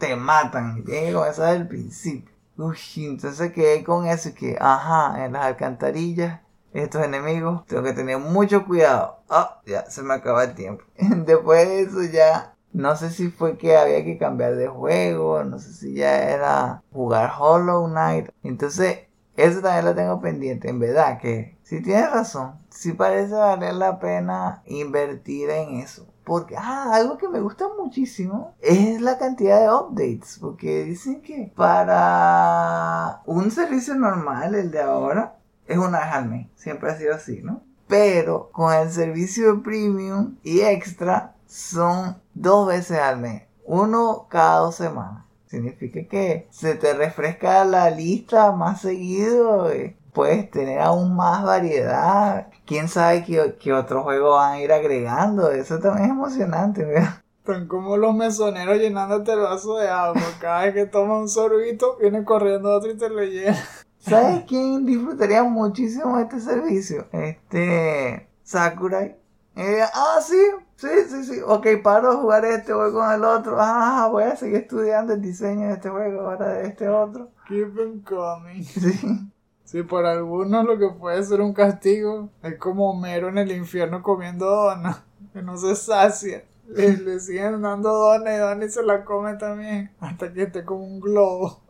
[0.02, 0.84] te matan.
[0.84, 2.34] Tienes que comenzar desde el principio.
[2.56, 6.40] Uy, entonces quedé con eso y que, ajá, en las alcantarillas,
[6.72, 9.20] estos enemigos, tengo que tener mucho cuidado.
[9.30, 10.82] Ah, ya, se me acaba el tiempo.
[11.24, 15.60] Después de eso ya, no sé si fue que había que cambiar de juego, no
[15.60, 18.30] sé si ya era jugar Hollow Knight.
[18.42, 20.68] Entonces, eso también lo tengo pendiente.
[20.68, 26.12] En verdad que, si tienes razón, si parece valer la pena invertir en eso.
[26.24, 30.38] Porque, ah, algo que me gusta muchísimo es la cantidad de updates.
[30.40, 36.46] Porque dicen que para un servicio normal, el de ahora, es una vez al mes.
[36.54, 37.62] Siempre ha sido así, ¿no?
[37.88, 43.42] Pero con el servicio premium y extra son dos veces al mes.
[43.64, 45.24] Uno cada dos semanas.
[45.46, 49.70] Significa que se te refresca la lista más seguido.
[49.70, 52.48] Eh, puedes tener aún más variedad.
[52.66, 55.51] Quién sabe qué, qué otro juego van a ir agregando.
[55.51, 57.22] Eso también es emocionante, ¿verdad?
[57.44, 60.22] Son como los mesoneros llenándote el vaso de agua.
[60.40, 63.59] Cada vez que tomas un sorbito, viene corriendo otro y te lo llena.
[63.98, 67.06] ¿Sabes quién disfrutaría muchísimo este servicio?
[67.13, 68.29] Este.
[68.42, 69.17] Sakurai.
[69.56, 70.40] ah, sí,
[70.77, 71.40] sí, sí, sí.
[71.44, 73.56] Ok, paro de jugar este, voy con el otro.
[73.58, 77.31] Ah, voy a seguir estudiando el diseño de este juego, ahora de este otro.
[77.48, 78.63] Keep them coming.
[78.63, 79.31] Sí.
[79.73, 84.02] Sí, por algunos lo que puede ser un castigo es como Homero en el infierno
[84.02, 85.02] comiendo dona,
[85.33, 86.44] que no se sacia.
[86.68, 90.85] Le, siguen dando dona y dona y se la come también hasta que esté como
[90.85, 91.62] un globo.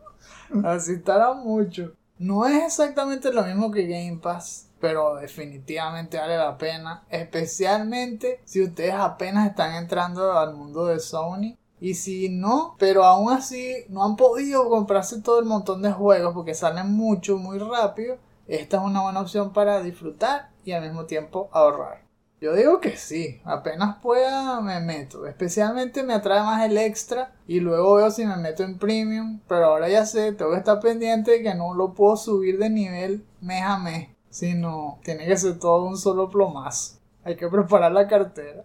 [0.65, 1.93] Así estará mucho.
[2.19, 8.61] No es exactamente lo mismo que Game Pass, pero definitivamente vale la pena, especialmente si
[8.63, 14.05] ustedes apenas están entrando al mundo de Sony y si no, pero aún así no
[14.05, 18.83] han podido comprarse todo el montón de juegos porque salen mucho, muy rápido, esta es
[18.83, 22.05] una buena opción para disfrutar y al mismo tiempo ahorrar.
[22.39, 25.27] Yo digo que sí, apenas pueda me meto.
[25.27, 29.41] Especialmente me atrae más el extra y luego veo si me meto en premium.
[29.49, 32.69] Pero ahora ya sé, tengo que estar pendiente de que no lo puedo subir de
[32.69, 34.07] nivel mes a mes.
[34.29, 36.99] Sino tiene que ser todo un solo plomazo.
[37.25, 38.63] Hay que preparar la cartera.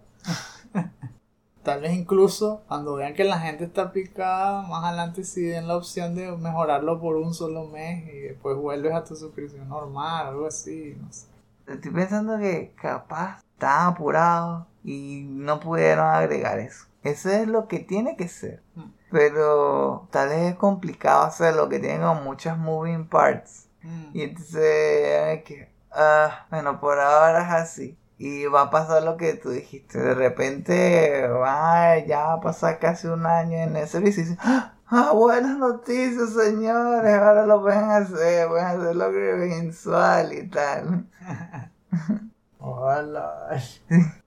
[1.63, 5.75] Tal vez incluso cuando vean que la gente está picada, más adelante sí den la
[5.75, 10.47] opción de mejorarlo por un solo mes y después vuelves a tu suscripción normal, algo
[10.47, 11.27] así, no sé.
[11.67, 16.85] Estoy pensando que capaz estaban apurados y no pudieron agregar eso.
[17.03, 18.63] Eso es lo que tiene que ser.
[18.75, 18.91] Mm.
[19.11, 23.67] Pero tal vez es complicado hacerlo, que tienen muchas moving parts.
[23.83, 24.05] Mm.
[24.13, 27.97] Y entonces, que, ah, bueno, por ahora es así.
[28.21, 29.97] Y va a pasar lo que tú dijiste.
[29.97, 34.23] De repente, ay, ya va a pasar casi un año en el servicio.
[34.23, 37.13] Dices, ah, buenas noticias, señores.
[37.13, 38.49] Ahora lo pueden hacer.
[38.49, 41.07] Pueden hacerlo mensual y tal.
[42.59, 43.49] Ojalá.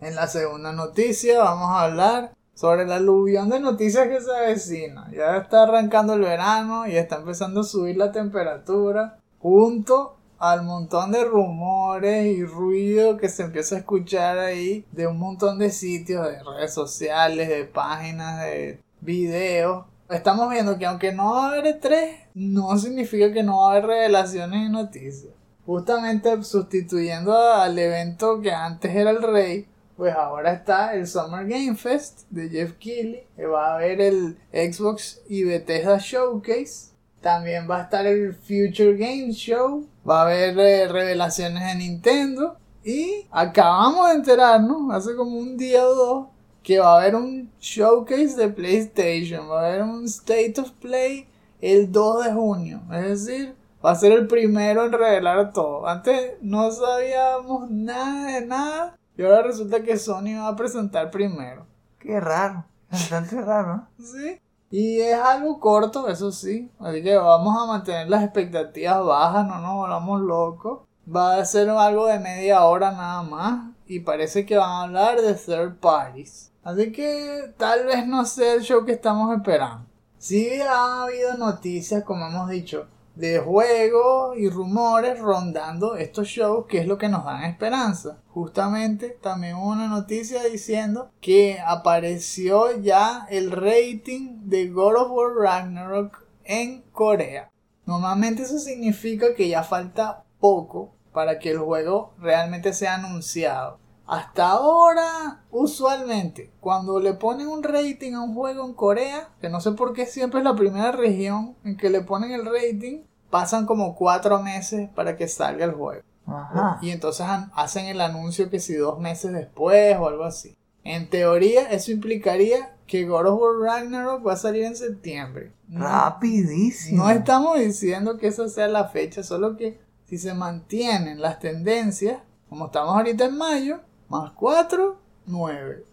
[0.00, 5.08] En la segunda noticia vamos a hablar sobre la aluvión de noticias que se avecina.
[5.12, 11.12] Ya está arrancando el verano y está empezando a subir la temperatura junto al montón
[11.12, 16.26] de rumores y ruido que se empieza a escuchar ahí de un montón de sitios,
[16.26, 19.86] de redes sociales, de páginas, de videos.
[20.10, 23.70] Estamos viendo que aunque no va a haber tres, no significa que no va a
[23.70, 25.32] haber revelaciones y noticias.
[25.64, 31.76] Justamente sustituyendo al evento que antes era el rey, pues ahora está el Summer Game
[31.76, 36.91] Fest de Jeff Keighley, que va a haber el Xbox y Bethesda Showcase.
[37.22, 42.56] También va a estar el Future Game Show, va a haber eh, revelaciones de Nintendo.
[42.84, 46.26] Y acabamos de enterarnos, hace como un día o dos,
[46.64, 51.28] que va a haber un showcase de PlayStation, va a haber un State of Play
[51.60, 52.82] el 2 de junio.
[52.92, 53.54] Es decir,
[53.84, 55.86] va a ser el primero en revelar todo.
[55.86, 58.98] Antes no sabíamos nada de nada.
[59.16, 61.66] Y ahora resulta que Sony va a presentar primero.
[62.00, 62.64] Qué raro.
[62.90, 63.86] Bastante raro.
[63.98, 64.40] Sí.
[64.72, 66.70] Y es algo corto, eso sí.
[66.80, 70.80] Así que vamos a mantener las expectativas bajas, no nos volvamos locos.
[71.14, 73.70] Va a ser algo de media hora nada más.
[73.86, 76.50] Y parece que van a hablar de third parties.
[76.64, 79.84] Así que tal vez no sea el show que estamos esperando.
[80.16, 86.78] Sí ha habido noticias, como hemos dicho, de juegos y rumores rondando estos shows, que
[86.78, 88.18] es lo que nos dan esperanza.
[88.28, 95.34] Justamente también hubo una noticia diciendo que apareció ya el rating de God of War
[95.34, 97.50] Ragnarok en Corea.
[97.84, 103.78] Normalmente eso significa que ya falta poco para que el juego realmente sea anunciado.
[104.06, 109.60] Hasta ahora, usualmente, cuando le ponen un rating a un juego en Corea, que no
[109.60, 113.64] sé por qué siempre es la primera región en que le ponen el rating, pasan
[113.64, 116.02] como cuatro meses para que salga el juego.
[116.26, 116.78] Ajá.
[116.82, 120.56] Y entonces hacen el anuncio que si dos meses después o algo así.
[120.84, 125.52] En teoría, eso implicaría que God of War Ragnarok va a salir en septiembre.
[125.68, 127.04] No, Rapidísimo.
[127.04, 132.18] no estamos diciendo que esa sea la fecha, solo que si se mantienen las tendencias,
[132.48, 133.80] como estamos ahorita en mayo,
[134.12, 135.84] más 4, 9.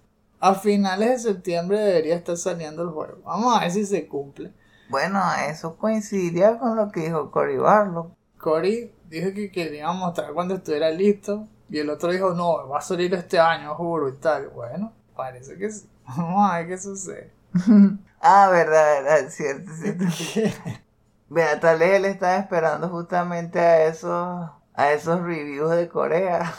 [0.42, 3.20] A finales de septiembre debería estar saliendo el juego.
[3.24, 4.52] Vamos a ver si se cumple.
[4.90, 8.14] Bueno, eso coincidiría con lo que dijo Cory Barlow.
[8.38, 11.48] Cory dijo que quería mostrar cuando estuviera listo.
[11.70, 14.50] Y el otro dijo, no, va a salir este año, juro y tal.
[14.50, 15.88] Bueno, parece que sí.
[16.06, 17.32] Vamos a ver qué sucede.
[18.22, 20.04] Ah, verdad, verdad, cierto, cierto.
[21.30, 26.54] Vea, tal vez él estaba esperando justamente a esos, a esos reviews de Corea.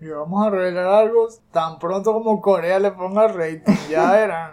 [0.00, 3.74] Y vamos a revelar algo tan pronto como Corea le ponga rating.
[3.88, 4.52] Ya verán.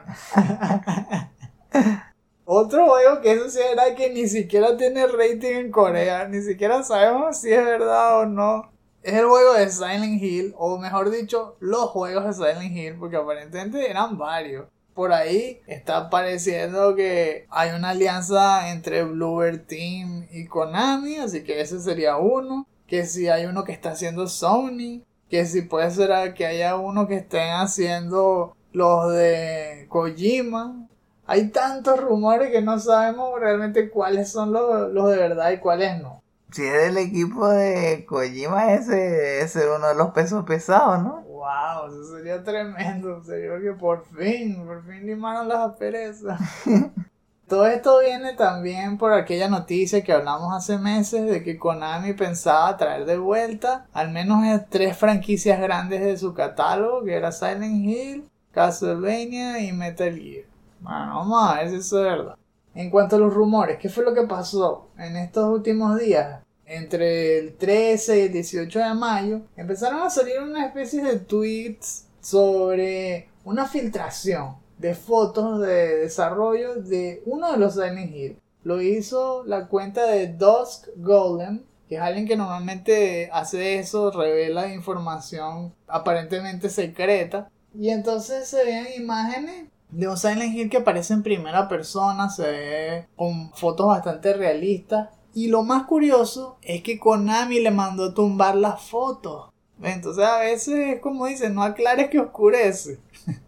[2.46, 6.28] Otro juego que eso sí era que ni siquiera tiene rating en Corea.
[6.28, 8.72] Ni siquiera sabemos si es verdad o no.
[9.02, 13.18] Es el juego de Silent Hill, o mejor dicho, los juegos de Silent Hill, porque
[13.18, 14.68] aparentemente eran varios.
[14.94, 21.60] Por ahí está pareciendo que hay una alianza entre Bluebird Team y Konami, así que
[21.60, 22.68] ese sería uno.
[22.88, 25.02] Que si hay uno que está haciendo Sony,
[25.34, 30.88] que si puede ser que haya uno que estén haciendo los de Kojima.
[31.26, 36.00] Hay tantos rumores que no sabemos realmente cuáles son los, los de verdad y cuáles
[36.04, 36.22] no.
[36.52, 41.22] Si es del equipo de Kojima, ese ser uno de los pesos pesados, ¿no?
[41.22, 43.24] Wow, eso sería tremendo.
[43.24, 46.40] Sería que por fin, por fin limaron las asperezas.
[47.48, 52.78] Todo esto viene también por aquella noticia que hablamos hace meses de que Konami pensaba
[52.78, 58.30] traer de vuelta al menos tres franquicias grandes de su catálogo, que era Silent Hill,
[58.52, 60.46] Castlevania y Metal Gear.
[60.80, 62.38] Bueno, vamos a ver si eso es verdad.
[62.76, 66.42] En cuanto a los rumores, ¿qué fue lo que pasó en estos últimos días?
[66.66, 72.08] Entre el 13 y el 18 de mayo empezaron a salir una especie de tweets
[72.22, 78.38] sobre una filtración de fotos de desarrollo de uno de los Silent Hill.
[78.64, 84.74] Lo hizo la cuenta de Dusk Golem, que es alguien que normalmente hace eso, revela
[84.74, 87.50] información aparentemente secreta.
[87.74, 92.44] Y entonces se ven imágenes de un Silent Hill que aparece en primera persona, se
[92.44, 95.12] ve con fotos bastante realistas.
[95.34, 99.50] Y lo más curioso es que Konami le mandó tumbar las fotos.
[99.82, 103.00] Entonces a veces es como dicen, no aclares que oscurece.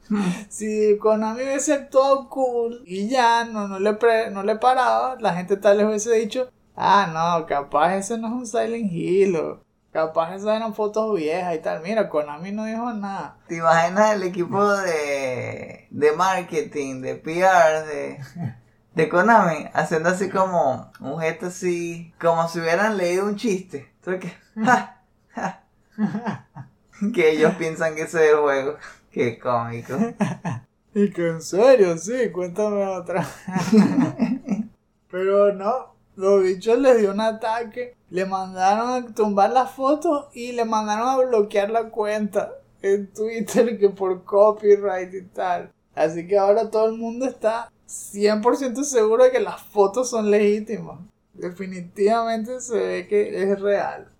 [0.50, 3.98] si Konami hubiese actuado cool y ya no, no, le
[4.32, 8.34] no le paraba, la gente tal vez hubiese dicho, ah, no, capaz ese no es
[8.34, 11.82] un Silent Hill o capaz esas eran fotos viejas y tal.
[11.82, 13.38] Mira, Konami no dijo nada.
[13.48, 18.20] ¿Te imaginas el equipo de, de marketing, de PR, de,
[18.94, 23.94] de Konami, haciendo así como un gesto así, como si hubieran leído un chiste?
[24.04, 24.34] que,
[27.14, 28.78] que ellos piensan que ese es el juego.
[29.16, 29.94] Qué cómico.
[30.94, 33.26] y que en serio, sí, cuéntame otra.
[35.10, 40.52] Pero no, los bichos les dio un ataque, le mandaron a tumbar las fotos y
[40.52, 45.72] le mandaron a bloquear la cuenta en Twitter que por copyright y tal.
[45.96, 51.00] Así que ahora todo el mundo está 100% seguro de que las fotos son legítimas.
[51.34, 54.12] Definitivamente se ve que es real.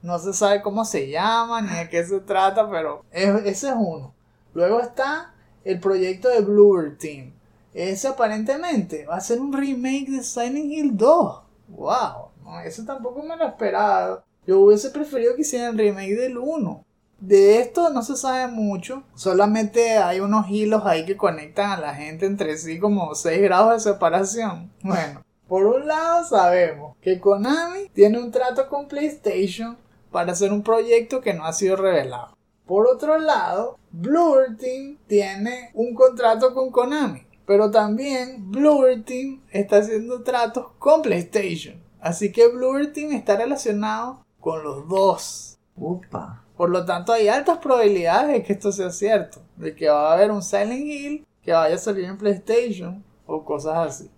[0.00, 4.14] No se sabe cómo se llama ni de qué se trata, pero ese es uno.
[4.54, 5.34] Luego está
[5.64, 7.32] el proyecto de Bluebird Team.
[7.72, 11.42] Ese aparentemente va a ser un remake de Silent Hill 2.
[11.68, 12.30] ¡Wow!
[12.42, 14.24] No, eso tampoco me lo esperaba.
[14.46, 16.84] Yo hubiese preferido que hicieran el remake del 1.
[17.20, 19.04] De esto no se sabe mucho.
[19.14, 23.74] Solamente hay unos hilos ahí que conectan a la gente entre sí como 6 grados
[23.84, 24.72] de separación.
[24.82, 29.76] Bueno, por un lado sabemos que Konami tiene un trato con PlayStation
[30.10, 32.36] para hacer un proyecto que no ha sido revelado.
[32.70, 39.78] Por otro lado, Bluebird Team tiene un contrato con Konami, pero también Bluebird Team está
[39.78, 41.82] haciendo tratos con PlayStation.
[42.00, 45.58] Así que Bluebird Team está relacionado con los dos.
[45.74, 46.44] Upa.
[46.56, 49.40] Por lo tanto, hay altas probabilidades de que esto sea cierto.
[49.56, 53.44] De que va a haber un Silent Hill que vaya a salir en PlayStation o
[53.44, 54.10] cosas así.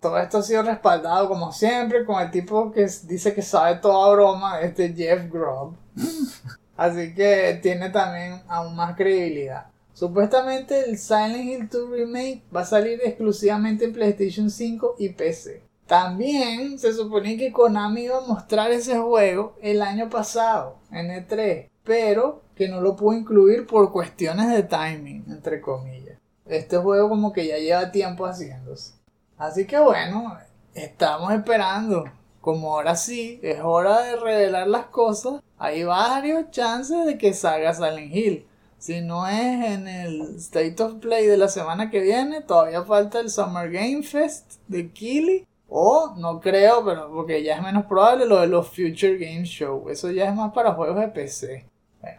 [0.00, 4.10] Todo esto ha sido respaldado como siempre con el tipo que dice que sabe toda
[4.10, 5.76] broma, este Jeff Grubb.
[6.80, 9.66] Así que tiene también aún más credibilidad.
[9.92, 15.62] Supuestamente el Silent Hill 2 Remake va a salir exclusivamente en PlayStation 5 y PC.
[15.86, 21.68] También se suponía que Konami iba a mostrar ese juego el año pasado en E3,
[21.84, 26.18] pero que no lo pudo incluir por cuestiones de timing, entre comillas.
[26.46, 28.94] Este juego como que ya lleva tiempo haciéndose.
[29.36, 30.34] Así que bueno,
[30.72, 32.06] estamos esperando
[32.40, 37.74] como ahora sí es hora de revelar las cosas, hay varios chances de que salga
[37.74, 38.46] Silent Hill.
[38.78, 43.20] Si no es en el State of Play de la semana que viene, todavía falta
[43.20, 45.46] el Summer Game Fest de Kili.
[45.68, 49.90] O no creo, pero porque ya es menos probable lo de los Future Game Show.
[49.90, 51.66] Eso ya es más para juegos de PC.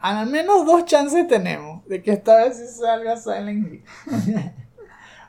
[0.02, 3.84] Al menos dos chances tenemos de que esta vez sí salga Silent Hill.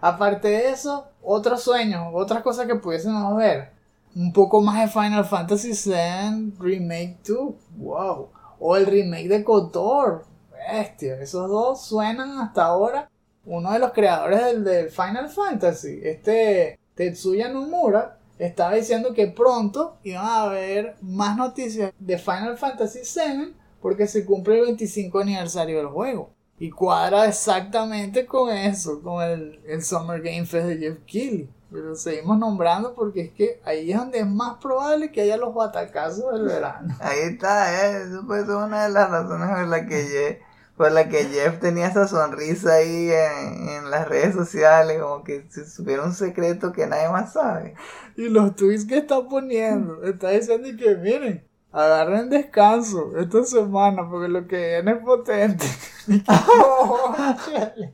[0.03, 3.73] Aparte de eso, otros sueños, otras cosas que pudiésemos ver
[4.15, 7.55] un poco más de Final Fantasy VII Remake 2.
[7.77, 8.29] Wow.
[8.59, 10.25] O el remake de KOTOR.
[10.71, 11.21] Bestia.
[11.21, 13.11] Esos dos suenan hasta ahora.
[13.45, 19.97] Uno de los creadores del, del Final Fantasy, este Tetsuya Nomura, estaba diciendo que pronto
[20.05, 25.79] iban a haber más noticias de Final Fantasy VII porque se cumple el 25 aniversario
[25.79, 26.31] del juego.
[26.59, 31.49] Y cuadra exactamente con eso, con el, el Summer Game Fest de Jeff Keighley.
[31.73, 35.55] Pero seguimos nombrando porque es que ahí es donde es más probable que haya los
[35.55, 36.95] batacazos del verano.
[37.01, 38.03] Ahí está, ¿eh?
[38.03, 40.39] eso fue una de las razones por la que Jeff,
[40.77, 45.47] por la que Jeff tenía esa sonrisa ahí en, en las redes sociales, como que
[45.49, 47.75] si supiera un secreto que nadie más sabe.
[48.17, 54.29] Y los tweets que está poniendo, está diciendo que miren, agarren descanso esta semana porque
[54.29, 55.67] lo que viene es potente.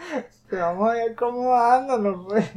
[0.56, 2.50] vamos a cómo andan pues.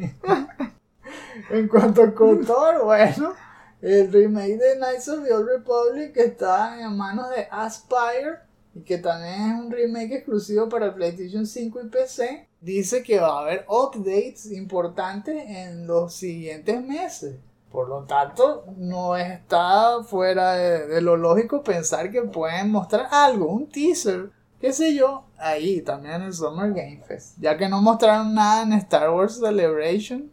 [1.49, 3.33] en cuanto a Cotor, bueno,
[3.81, 8.39] el remake de Knights of the Old Republic está en manos de Aspire
[8.73, 13.37] y que también es un remake exclusivo para PlayStation 5 y PC, dice que va
[13.37, 17.35] a haber updates importantes en los siguientes meses.
[17.71, 23.67] Por lo tanto, no está fuera de lo lógico pensar que pueden mostrar algo, un
[23.67, 24.29] teaser
[24.63, 27.37] qué sé yo, ahí también en el Summer Game Fest.
[27.39, 30.29] Ya que no mostraron nada en Star Wars Celebration,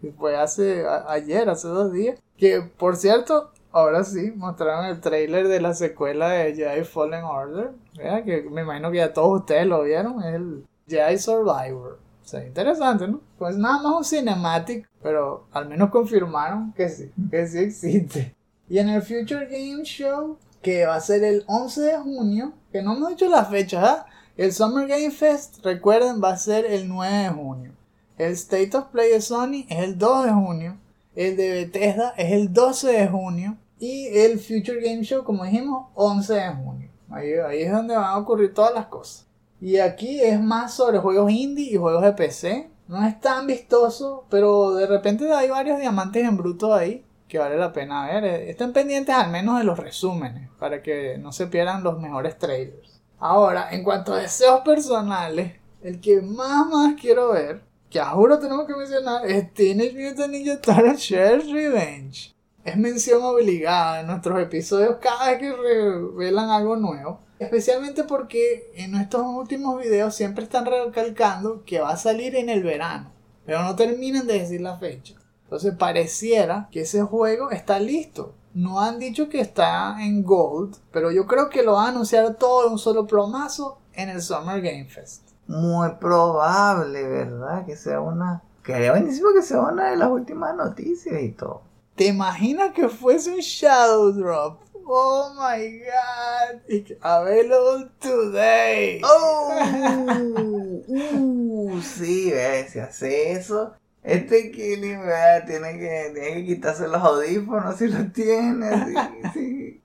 [0.00, 2.18] que fue hace a- ayer, hace dos días.
[2.36, 7.70] Que por cierto, ahora sí, mostraron el trailer de la secuela de Jedi Fallen Order.
[7.96, 11.98] Vea que me imagino que ya todos ustedes lo vieron, es el Jedi Survivor.
[12.24, 13.20] O sea, interesante, ¿no?
[13.38, 18.34] Pues nada más un cinematic, pero al menos confirmaron que sí, que sí existe.
[18.68, 22.80] Y en el Future Game Show, que va a ser el 11 de junio, que
[22.80, 24.06] no hemos dicho la fecha, ¿ah?
[24.34, 27.72] El Summer Game Fest, recuerden, va a ser el 9 de junio.
[28.16, 30.78] El State of Play de Sony es el 2 de junio.
[31.14, 33.58] El de Bethesda es el 12 de junio.
[33.78, 36.88] Y el Future Game Show, como dijimos, 11 de junio.
[37.10, 39.26] Ahí, ahí es donde van a ocurrir todas las cosas.
[39.60, 42.70] Y aquí es más sobre juegos indie y juegos de PC.
[42.88, 47.58] No es tan vistoso, pero de repente hay varios diamantes en bruto ahí que vale
[47.58, 48.24] la pena ver.
[48.24, 52.91] Estén pendientes al menos de los resúmenes para que no se pierdan los mejores trailers.
[53.24, 58.40] Ahora, en cuanto a deseos personales, el que más más quiero ver, que a juro
[58.40, 62.34] tenemos que mencionar, es Teenage Mutant Ninja Turtles Revenge.
[62.64, 67.20] Es mención obligada en nuestros episodios cada vez que revelan algo nuevo.
[67.38, 72.64] Especialmente porque en estos últimos videos siempre están recalcando que va a salir en el
[72.64, 73.12] verano.
[73.46, 75.14] Pero no terminan de decir la fecha.
[75.44, 78.34] Entonces pareciera que ese juego está listo.
[78.54, 82.34] No han dicho que está en Gold, pero yo creo que lo van a anunciar
[82.34, 85.30] todo de un solo plomazo en el Summer Game Fest.
[85.46, 87.64] Muy probable, ¿verdad?
[87.64, 88.42] Que sea una.
[88.62, 91.62] Quería buenísimo que sea una de las últimas noticias y todo.
[91.96, 94.60] ¿Te imaginas que fuese un Shadow Drop?
[94.84, 96.60] Oh my god.
[96.66, 99.00] Que, Available today.
[99.04, 100.82] ¡Oh!
[100.88, 103.72] uh, sí, ve, si hace eso.
[104.02, 108.84] Este Killing, vea, tiene que, tiene que quitarse los audífonos si los tiene.
[108.84, 109.82] Sí, sí.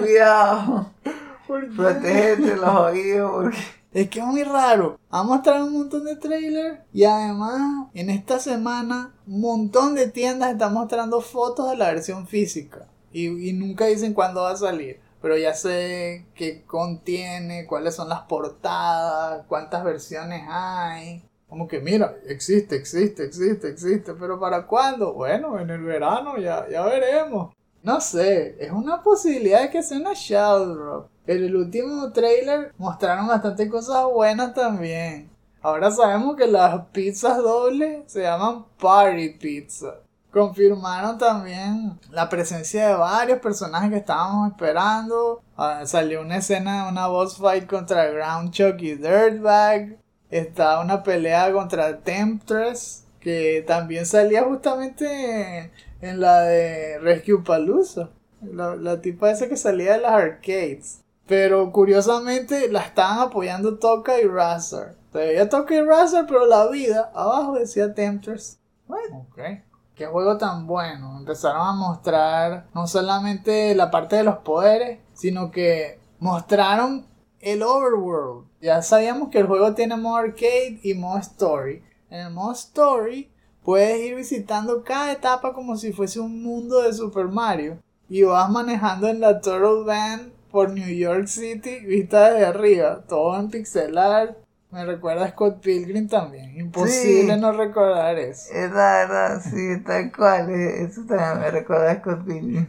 [0.00, 0.90] Cuidado.
[1.46, 3.58] Protégete los oídos porque.
[3.92, 4.98] Es que es muy raro.
[5.10, 10.52] Ha mostrado un montón de trailers y además en esta semana un montón de tiendas
[10.52, 15.00] están mostrando fotos de la versión física y, y nunca dicen cuándo va a salir.
[15.22, 21.22] Pero ya sé qué contiene, cuáles son las portadas, cuántas versiones hay.
[21.48, 24.14] Como que mira, existe, existe, existe, existe.
[24.14, 25.14] Pero ¿para cuándo?
[25.14, 27.54] Bueno, en el verano ya, ya veremos.
[27.82, 31.08] No sé, es una posibilidad de que sea una Shadow.
[31.26, 35.30] En el último trailer mostraron bastante cosas buenas también.
[35.62, 39.94] Ahora sabemos que las pizzas dobles se llaman Party Pizza.
[40.30, 45.42] Confirmaron también la presencia de varios personajes que estábamos esperando.
[45.56, 49.98] Ah, salió una escena de una boss fight contra Ground Chuck y Dirtbag.
[50.30, 53.04] Está una pelea contra Temptress.
[53.20, 58.10] Que también salía justamente en la de Rescue Palooza.
[58.40, 61.00] La, la tipa esa que salía de las arcades.
[61.26, 64.94] Pero curiosamente la estaban apoyando Toka y Razor.
[65.12, 68.58] Todavía Toka y Razor, pero la vida abajo decía Temptress.
[68.86, 69.38] Bueno, Ok.
[69.98, 71.18] Qué juego tan bueno.
[71.18, 77.04] Empezaron a mostrar no solamente la parte de los poderes, sino que mostraron
[77.40, 78.47] el overworld.
[78.60, 81.82] Ya sabíamos que el juego tiene modo arcade y modo story.
[82.10, 83.30] En el modo story
[83.62, 87.78] puedes ir visitando cada etapa como si fuese un mundo de Super Mario.
[88.08, 93.04] Y vas manejando en la Turtle Van por New York City, vista desde arriba.
[93.06, 94.36] Todo en pixel art.
[94.70, 96.58] Me recuerda a Scott Pilgrim también.
[96.58, 97.40] Imposible Sí.
[97.40, 98.52] no recordar eso.
[98.52, 100.50] era, era, sí, tal cual.
[100.50, 102.66] Eso también me recuerda a Scott Pilgrim.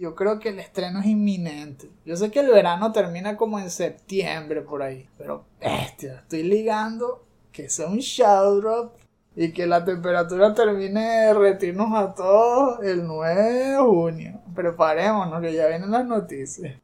[0.00, 1.90] Yo creo que el estreno es inminente.
[2.06, 5.06] Yo sé que el verano termina como en septiembre por ahí.
[5.18, 7.22] Pero bestia, estoy ligando
[7.52, 8.96] que sea un shadow drop
[9.36, 14.40] y que la temperatura termine de derretirnos a todos el 9 de junio.
[14.54, 16.80] Preparémonos que ya vienen las noticias.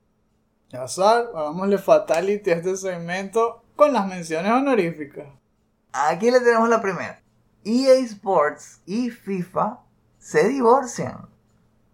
[0.68, 5.28] Ya sabes, hagámosle fatality a este segmento con las menciones honoríficas.
[5.90, 7.22] Aquí le tenemos la primera.
[7.64, 9.78] EA Sports y FIFA
[10.18, 11.34] se divorcian.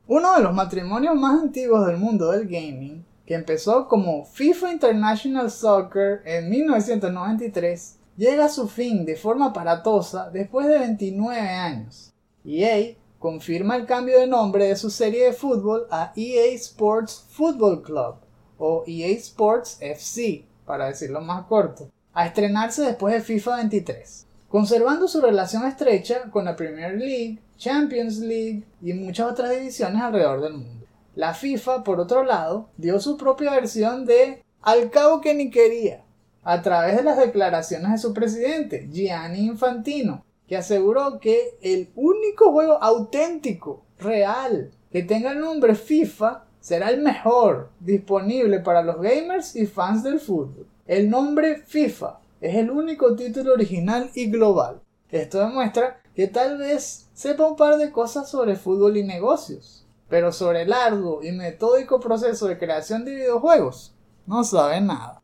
[0.08, 5.48] Uno de los matrimonios más antiguos del mundo del gaming, que empezó como FIFA International
[5.48, 12.12] Soccer en 1993, llega a su fin de forma aparatosa después de 29 años.
[12.44, 17.82] EA confirma el cambio de nombre de su serie de fútbol a EA Sports Football
[17.82, 18.16] Club
[18.58, 25.06] o EA Sports FC, para decirlo más corto, a estrenarse después de FIFA 23, conservando
[25.06, 30.54] su relación estrecha con la Premier League, Champions League y muchas otras divisiones alrededor del
[30.54, 30.84] mundo.
[31.14, 36.02] La FIFA, por otro lado, dio su propia versión de Al cabo que ni quería,
[36.42, 42.50] a través de las declaraciones de su presidente, Gianni Infantino, que aseguró que el único
[42.50, 49.54] juego auténtico, real, que tenga el nombre FIFA será el mejor disponible para los gamers
[49.54, 50.66] y fans del fútbol.
[50.84, 54.80] El nombre FIFA es el único título original y global.
[55.12, 60.32] Esto demuestra que tal vez sepa un par de cosas sobre fútbol y negocios, pero
[60.32, 63.94] sobre el arduo y metódico proceso de creación de videojuegos
[64.26, 65.22] no sabe nada.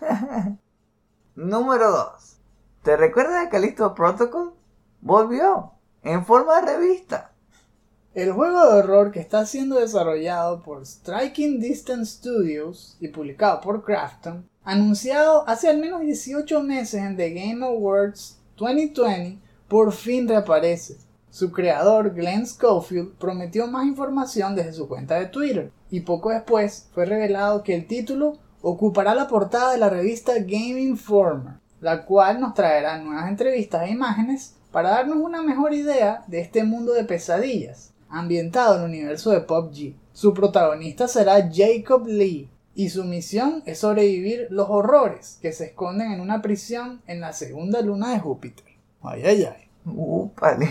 [1.34, 2.36] Número 2.
[2.84, 4.54] ¿Te recuerdas de Callisto Protocol?
[5.00, 5.72] Volvió,
[6.04, 7.32] en forma de revista.
[8.14, 13.82] El juego de horror que está siendo desarrollado por Striking Distance Studios y publicado por
[13.82, 19.38] Krafton, anunciado hace al menos 18 meses en The Game Awards 2020,
[19.68, 20.96] por fin reaparece.
[21.30, 26.88] Su creador, Glenn Schofield, prometió más información desde su cuenta de Twitter, y poco después
[26.92, 32.40] fue revelado que el título ocupará la portada de la revista Game Informer, la cual
[32.40, 37.04] nos traerá nuevas entrevistas e imágenes para darnos una mejor idea de este mundo de
[37.04, 39.94] pesadillas, ambientado en el universo de PUBG.
[40.12, 46.12] Su protagonista será Jacob Lee, y su misión es sobrevivir los horrores que se esconden
[46.12, 48.66] en una prisión en la segunda luna de Júpiter.
[49.02, 49.68] Ay, ay, ay.
[49.86, 50.68] Upale.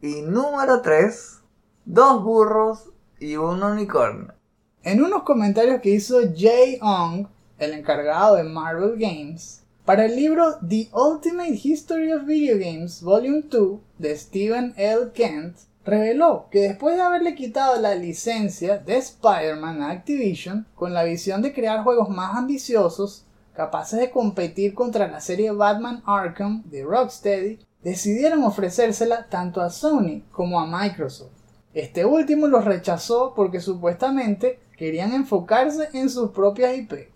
[0.00, 1.40] Y número 3.
[1.84, 4.32] Dos burros y un unicornio.
[4.82, 7.26] En unos comentarios que hizo Jay Ong,
[7.58, 13.42] el encargado de Marvel Games, para el libro The Ultimate History of Video Games Volume
[13.50, 15.10] 2 de Stephen L.
[15.12, 21.04] Kent, reveló que después de haberle quitado la licencia de Spider-Man a Activision con la
[21.04, 23.24] visión de crear juegos más ambiciosos,
[23.54, 30.22] capaces de competir contra la serie Batman Arkham de Rocksteady, decidieron ofrecérsela tanto a Sony
[30.30, 31.32] como a Microsoft.
[31.72, 37.10] Este último los rechazó porque supuestamente querían enfocarse en sus propias IP.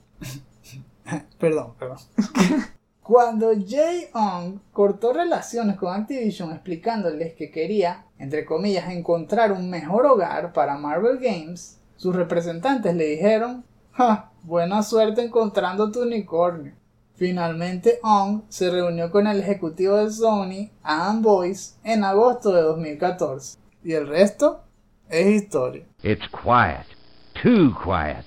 [1.38, 1.98] perdón, perdón.
[3.04, 10.06] Cuando Jay Ong cortó relaciones con Activision explicándoles que quería, entre comillas, encontrar un mejor
[10.06, 16.72] hogar para Marvel Games, sus representantes le dijeron, ja, buena suerte encontrando tu unicornio.
[17.14, 23.58] Finalmente Ong se reunió con el ejecutivo de Sony, Adam Boyce, en agosto de 2014.
[23.84, 24.62] Y el resto
[25.10, 25.84] es historia.
[26.02, 26.86] It's quiet.
[27.34, 28.24] Too quiet.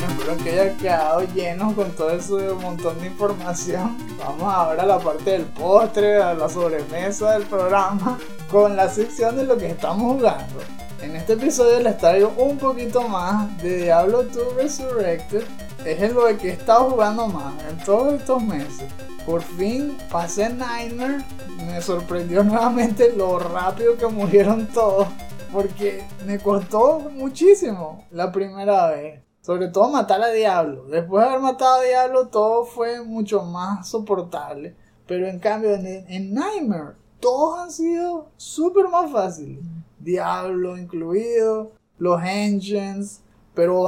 [0.00, 3.96] Espero que haya quedado lleno con todo ese montón de información.
[4.18, 8.18] Vamos ahora a la parte del postre, a la sobremesa del programa,
[8.50, 10.60] con la sección de lo que estamos jugando.
[11.02, 15.44] En este episodio les traigo un poquito más de Diablo 2 Resurrected.
[15.84, 18.86] Es en lo que he estado jugando más en todos estos meses.
[19.24, 21.22] Por fin pasé Nightmare.
[21.66, 25.06] Me sorprendió nuevamente lo rápido que murieron todos.
[25.52, 29.22] Porque me costó muchísimo la primera vez.
[29.40, 30.84] Sobre todo matar a Diablo.
[30.84, 34.76] Después de haber matado a Diablo todo fue mucho más soportable.
[35.06, 39.64] Pero en cambio en, Nightmare todos han sido súper más fáciles.
[39.98, 41.72] Diablo incluido.
[41.96, 43.22] Los engines.
[43.54, 43.84] Pero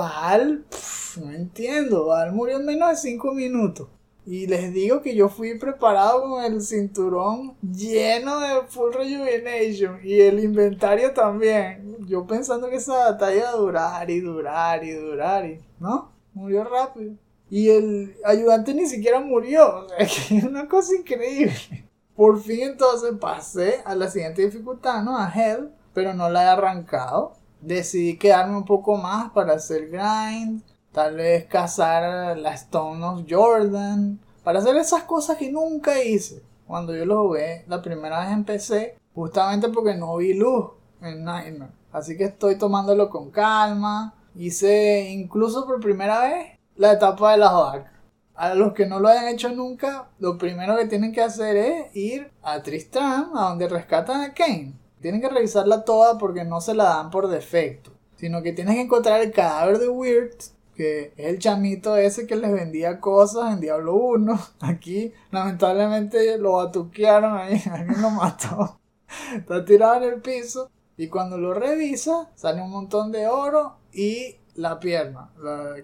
[0.71, 2.07] pff, no entiendo.
[2.07, 3.89] Val murió en menos de 5 minutos.
[4.27, 10.21] Y les digo que yo fui preparado con el cinturón lleno de full rejuvenation y
[10.21, 11.97] el inventario también.
[12.07, 16.65] Yo pensando que esa batalla iba a durar y durar y durar y no, murió
[16.65, 17.15] rápido.
[17.49, 19.85] Y el ayudante ni siquiera murió.
[19.85, 21.89] O sea, es una cosa increíble.
[22.15, 25.17] Por fin entonces pasé a la siguiente dificultad, ¿no?
[25.17, 27.33] A Hell, pero no la he arrancado.
[27.61, 30.63] Decidí quedarme un poco más para hacer grind
[30.93, 34.19] Tal vez cazar la Stone of Jordan.
[34.43, 36.43] Para hacer esas cosas que nunca hice.
[36.67, 38.97] Cuando yo lo jugué la primera vez empecé.
[39.15, 40.71] Justamente porque no vi luz
[41.01, 41.73] en Nightmare.
[41.93, 44.15] Así que estoy tomándolo con calma.
[44.35, 47.93] Hice incluso por primera vez la etapa de las vacas.
[48.35, 51.95] A los que no lo hayan hecho nunca, lo primero que tienen que hacer es
[51.97, 54.73] ir a Tristram, a donde rescatan a Kane.
[55.01, 57.93] Tienen que revisarla toda porque no se la dan por defecto.
[58.17, 60.37] Sino que tienes que encontrar el cadáver de Weird
[61.17, 64.41] el chamito ese que les vendía cosas en Diablo 1.
[64.61, 68.81] Aquí, lamentablemente, lo batuquearon ahí, alguien lo mató.
[69.35, 70.71] Está tirado en el piso.
[70.97, 75.31] Y cuando lo revisa, sale un montón de oro y la pierna,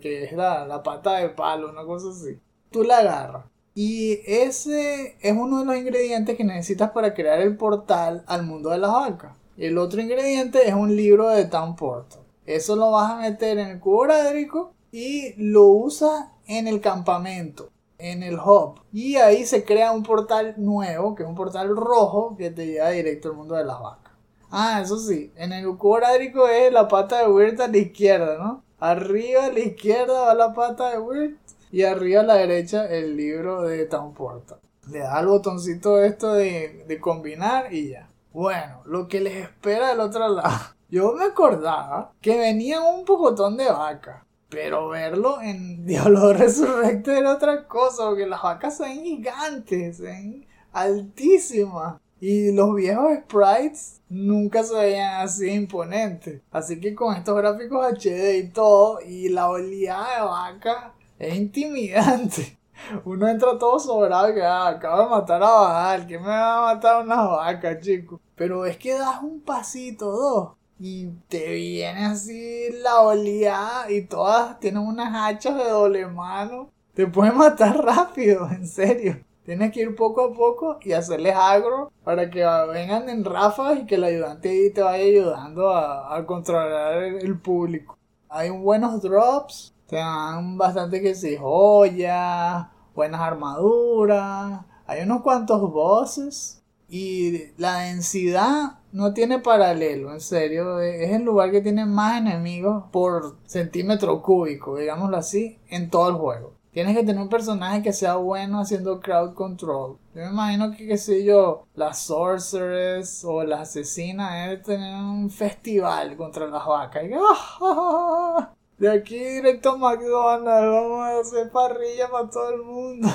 [0.01, 2.39] que es la, la pata de palo, una cosa así.
[2.71, 3.45] Tú la agarras.
[3.75, 8.71] Y ese es uno de los ingredientes que necesitas para crear el portal al mundo
[8.71, 9.37] de las vacas.
[9.57, 12.23] El otro ingrediente es un libro de Town Portal.
[12.45, 17.71] Eso lo vas a meter en el cubo hidráulico y lo usa en el campamento,
[17.99, 18.81] en el hub.
[18.93, 22.91] Y ahí se crea un portal nuevo, que es un portal rojo que te lleva
[22.91, 24.13] directo al mundo de las vacas.
[24.51, 28.63] Ah, eso sí, en el cuadrico es la pata de Wirt a la izquierda, ¿no?
[28.79, 31.37] Arriba a la izquierda va la pata de Wirt
[31.73, 34.59] y arriba a la derecha el libro de Town Portal.
[34.91, 38.09] Le da el botoncito esto de, de combinar y ya.
[38.33, 40.75] Bueno, lo que les espera del otro lado.
[40.89, 44.26] Yo me acordaba que venían un pocotón de vacas.
[44.49, 52.01] Pero verlo en Diablo Resurrected era otra cosa, porque las vacas son gigantes, son altísimas.
[52.19, 56.41] Y los viejos sprites nunca se veían así imponentes.
[56.51, 60.85] Así que con estos gráficos HD y todo, y la oleada de vacas,
[61.19, 62.59] es intimidante.
[63.05, 66.75] Uno entra todo sobrado que ah, acaba de matar a Baal, que me va a
[66.75, 68.21] matar unas vacas, chicos.
[68.35, 74.61] Pero es que das un pasito, dos, y te viene así la oleada y todas
[74.61, 76.71] tienen unas hachas de doble mano.
[76.95, 79.19] Te pueden matar rápido, en serio.
[79.45, 83.87] Tienes que ir poco a poco y hacerles agro para que vengan en ráfagas y
[83.87, 87.97] que el ayudante ahí te vaya ayudando a, a controlar el, público.
[88.29, 96.56] Hay buenos drops, te dan bastante que si joyas, buenas armaduras, hay unos cuantos bosses
[96.89, 102.85] y la densidad no tiene paralelo, en serio, es el lugar que tiene más enemigos
[102.93, 106.55] por centímetro cúbico, digámoslo así, en todo el juego.
[106.77, 109.97] Tienes que tener un personaje que sea bueno haciendo crowd control.
[110.15, 115.31] Yo me imagino que, qué sé yo, las sorceress o la asesina debe tener un
[115.31, 117.05] festival contra las vacas.
[117.05, 118.53] Y, ¡ah!
[118.77, 123.09] De aquí directo a McDonald's, vamos a hacer parrilla para todo el mundo.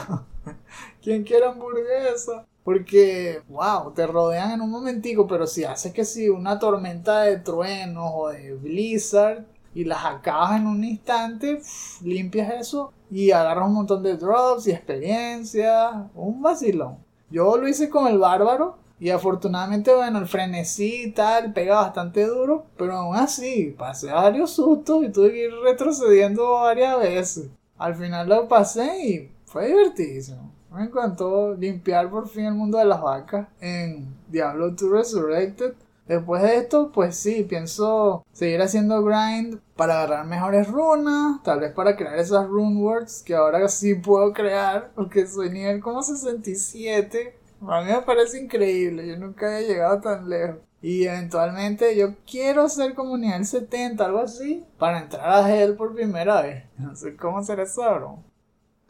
[1.03, 2.47] Quien quiera hamburguesa.
[2.64, 7.38] Porque, wow, te rodean en un momentico, pero si haces que si una tormenta de
[7.38, 11.62] truenos o de blizzard y las acabas en un instante,
[12.03, 16.97] limpias eso y agarras un montón de drops y experiencia, un vacilón.
[17.32, 22.26] Yo lo hice con el bárbaro y afortunadamente, bueno, el frenesí y tal pega bastante
[22.28, 27.49] duro, pero aún así pasé varios sustos y tuve que ir retrocediendo varias veces.
[27.80, 30.50] Al final lo pasé y fue divertidísimo.
[30.72, 35.74] Me encantó limpiar por fin el mundo de las vacas en Diablo 2 Resurrected.
[36.07, 41.74] Después de esto, pues sí, pienso seguir haciendo grind para agarrar mejores runas, tal vez
[41.74, 47.38] para crear esas rune words que ahora sí puedo crear, porque soy nivel como 67.
[47.67, 50.59] A mí me parece increíble, yo nunca había llegado tan lejos.
[50.82, 55.93] Y eventualmente yo quiero ser como nivel 70, algo así, para entrar a Hell por
[55.93, 56.63] primera vez.
[56.78, 58.30] No sé cómo será eso, bro.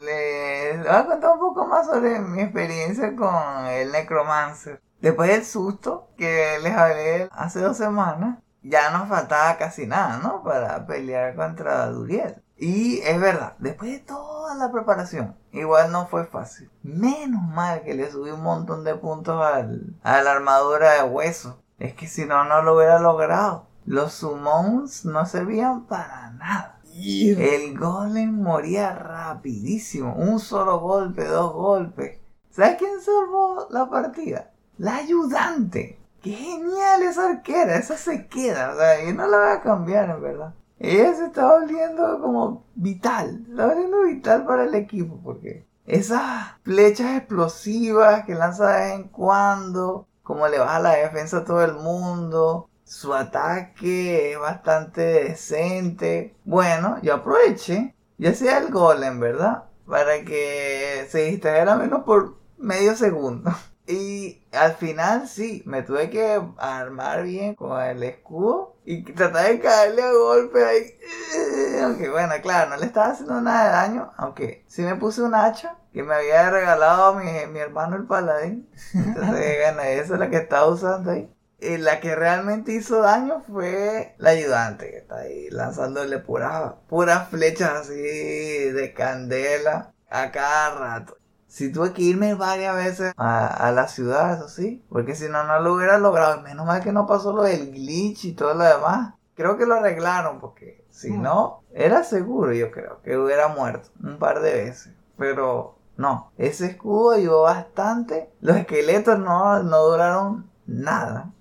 [0.02, 4.82] Les voy a contar un poco más sobre mi experiencia con el Necromancer.
[5.00, 10.42] Después del susto que les hablé hace dos semanas, ya nos faltaba casi nada, ¿no?
[10.42, 12.42] Para pelear contra Duriel.
[12.56, 16.68] Y es verdad, después de toda la preparación, igual no fue fácil.
[16.82, 21.62] Menos mal que le subí un montón de puntos al, a la armadura de hueso.
[21.78, 23.68] Es que si no, no lo hubiera logrado.
[23.84, 26.80] Los summons no servían para nada.
[26.94, 30.14] El golem moría rapidísimo.
[30.14, 32.18] Un solo golpe, dos golpes.
[32.50, 34.50] ¿Sabes quién salvó la partida?
[34.78, 35.98] La ayudante.
[36.22, 37.76] Qué genial esa arquera.
[37.76, 38.72] Esa se queda.
[38.72, 40.54] O sea, yo no la voy a cambiar, en verdad.
[40.78, 43.46] Ella se está volviendo como vital.
[43.48, 45.18] Está volviendo vital para el equipo.
[45.24, 50.06] Porque esas flechas explosivas que lanza de vez en cuando.
[50.22, 56.36] Como le baja la defensa a todo el mundo su ataque es bastante decente.
[56.44, 59.64] Bueno, yo aproveché y hacía el golem, ¿verdad?
[59.86, 63.50] Para que se distrajera menos por medio segundo.
[63.84, 69.58] Y al final sí, me tuve que armar bien con el escudo y tratar de
[69.58, 70.98] caerle a golpe ahí.
[71.82, 74.12] Aunque bueno, claro, no le estaba haciendo nada de daño.
[74.16, 78.70] Aunque sí me puse un hacha que me había regalado mi, mi hermano el paladín.
[78.94, 81.28] Entonces, bueno, esa es la que estaba usando ahí.
[81.62, 87.28] Y la que realmente hizo daño fue la ayudante, que está ahí lanzándole puras puras
[87.28, 91.16] flechas así de candela a cada rato.
[91.46, 95.44] Si tuve que irme varias veces a, a la ciudad, eso sí, porque si no,
[95.44, 96.40] no lo hubiera logrado.
[96.40, 99.14] Menos mal que no pasó lo del glitch y todo lo demás.
[99.36, 104.18] Creo que lo arreglaron, porque si no, era seguro, yo creo, que hubiera muerto un
[104.18, 104.92] par de veces.
[105.16, 108.32] Pero no, ese escudo ayudó bastante.
[108.40, 111.32] Los esqueletos no, no duraron nada.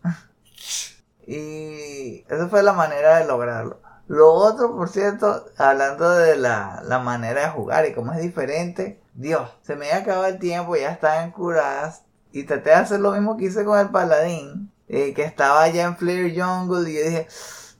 [1.28, 3.80] y esa fue la manera de lograrlo.
[4.08, 9.02] Lo otro, por cierto, hablando de la, la manera de jugar y cómo es diferente,
[9.14, 13.12] Dios, se me acabado el tiempo, ya estaba en curas y traté de hacer lo
[13.12, 17.04] mismo que hice con el paladín, eh, que estaba allá en Flare Jungle y yo
[17.04, 17.28] dije,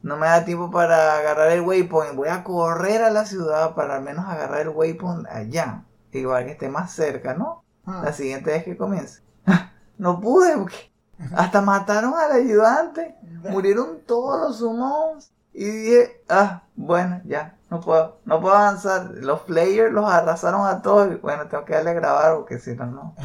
[0.04, 3.98] no me da tiempo para agarrar el waypoint, voy a correr a la ciudad para
[3.98, 7.64] al menos agarrar el waypoint allá, igual que esté más cerca, ¿no?
[7.86, 8.02] Ah.
[8.06, 9.22] La siguiente vez que comience.
[9.98, 10.91] No pude porque
[11.36, 13.16] hasta mataron al ayudante.
[13.50, 15.32] Murieron todos los summons.
[15.54, 19.12] Y dije, ah, bueno, ya, no puedo, no puedo avanzar.
[19.16, 21.12] Los players los arrasaron a todos.
[21.12, 23.16] Y bueno, tengo que darle a grabar porque si no, no.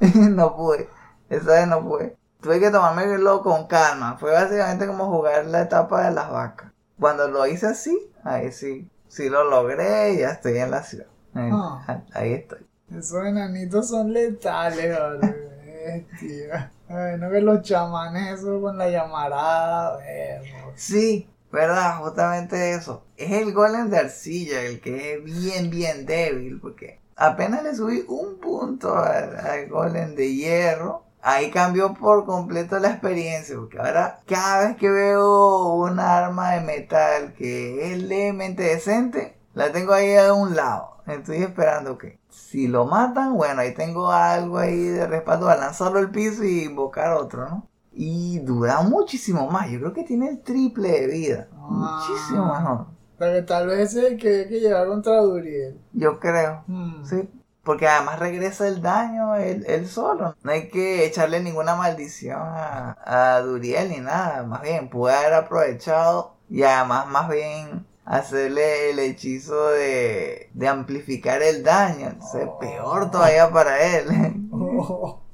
[0.30, 0.88] no pude.
[1.28, 2.16] Esa vez no pude.
[2.40, 4.16] tuve que tomármelo con calma.
[4.18, 6.72] Fue básicamente como jugar la etapa de las vacas.
[6.98, 11.06] Cuando lo hice así, ahí sí, sí lo logré y ya estoy en la ciudad.
[11.34, 12.00] Ahí, Ah.
[12.14, 12.66] ahí estoy.
[12.90, 16.06] Esos enanitos son letales, vale.
[16.88, 19.98] No que los chamanes eso con la llamarada.
[20.74, 23.04] Sí, verdad, justamente eso.
[23.16, 28.04] Es el golem de arcilla el que es bien, bien débil, porque apenas le subí
[28.08, 31.04] un punto al, al golem de hierro.
[31.20, 36.60] Ahí cambió por completo la experiencia, porque ahora cada vez que veo un arma de
[36.60, 40.98] metal que es levemente decente, la tengo ahí a un lado.
[41.06, 42.17] Estoy esperando que
[42.50, 46.64] si lo matan, bueno, ahí tengo algo ahí de respaldo a lanzarlo al piso y
[46.64, 47.68] invocar otro, ¿no?
[47.92, 49.68] Y dura muchísimo más.
[49.68, 51.48] Yo creo que tiene el triple de vida.
[51.52, 52.06] Ah.
[52.08, 52.86] Muchísimo mejor.
[53.18, 55.78] Pero tal vez es el que hay que llevar contra Duriel.
[55.92, 56.64] Yo creo.
[56.66, 57.04] Hmm.
[57.04, 57.28] Sí.
[57.62, 60.34] Porque además regresa el daño él, él solo.
[60.42, 64.44] No hay que echarle ninguna maldición a, a Duriel ni nada.
[64.44, 71.42] Más bien, puede haber aprovechado y además más bien hacerle el hechizo de, de amplificar
[71.42, 72.08] el daño.
[72.08, 74.48] Entonces, peor todavía para él.
[74.50, 75.22] Oh,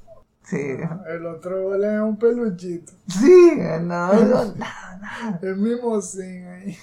[0.46, 0.76] Sí.
[1.08, 2.92] el otro golem es un peluchito.
[3.08, 5.38] Sí, no, no, nada.
[5.40, 6.76] El mismo sin ahí.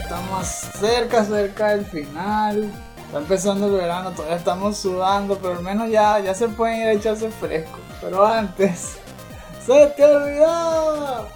[0.00, 2.70] Estamos cerca, cerca del final.
[3.08, 6.86] Está empezando el verano, todavía estamos sudando, pero al menos ya, ya se pueden ir
[6.88, 7.78] a echarse fresco.
[8.02, 8.98] Pero antes,
[9.66, 11.26] ¡se te olvidó!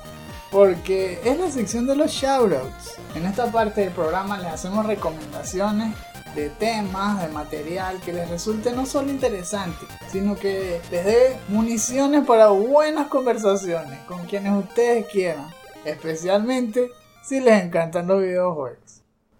[0.50, 2.98] Porque es la sección de los shoutouts.
[3.14, 5.94] En esta parte del programa les hacemos recomendaciones
[6.34, 12.26] de temas, de material que les resulte no solo interesante, sino que les dé municiones
[12.26, 15.48] para buenas conversaciones con quienes ustedes quieran,
[15.86, 16.90] especialmente
[17.22, 18.81] si les encantan los videojuegos.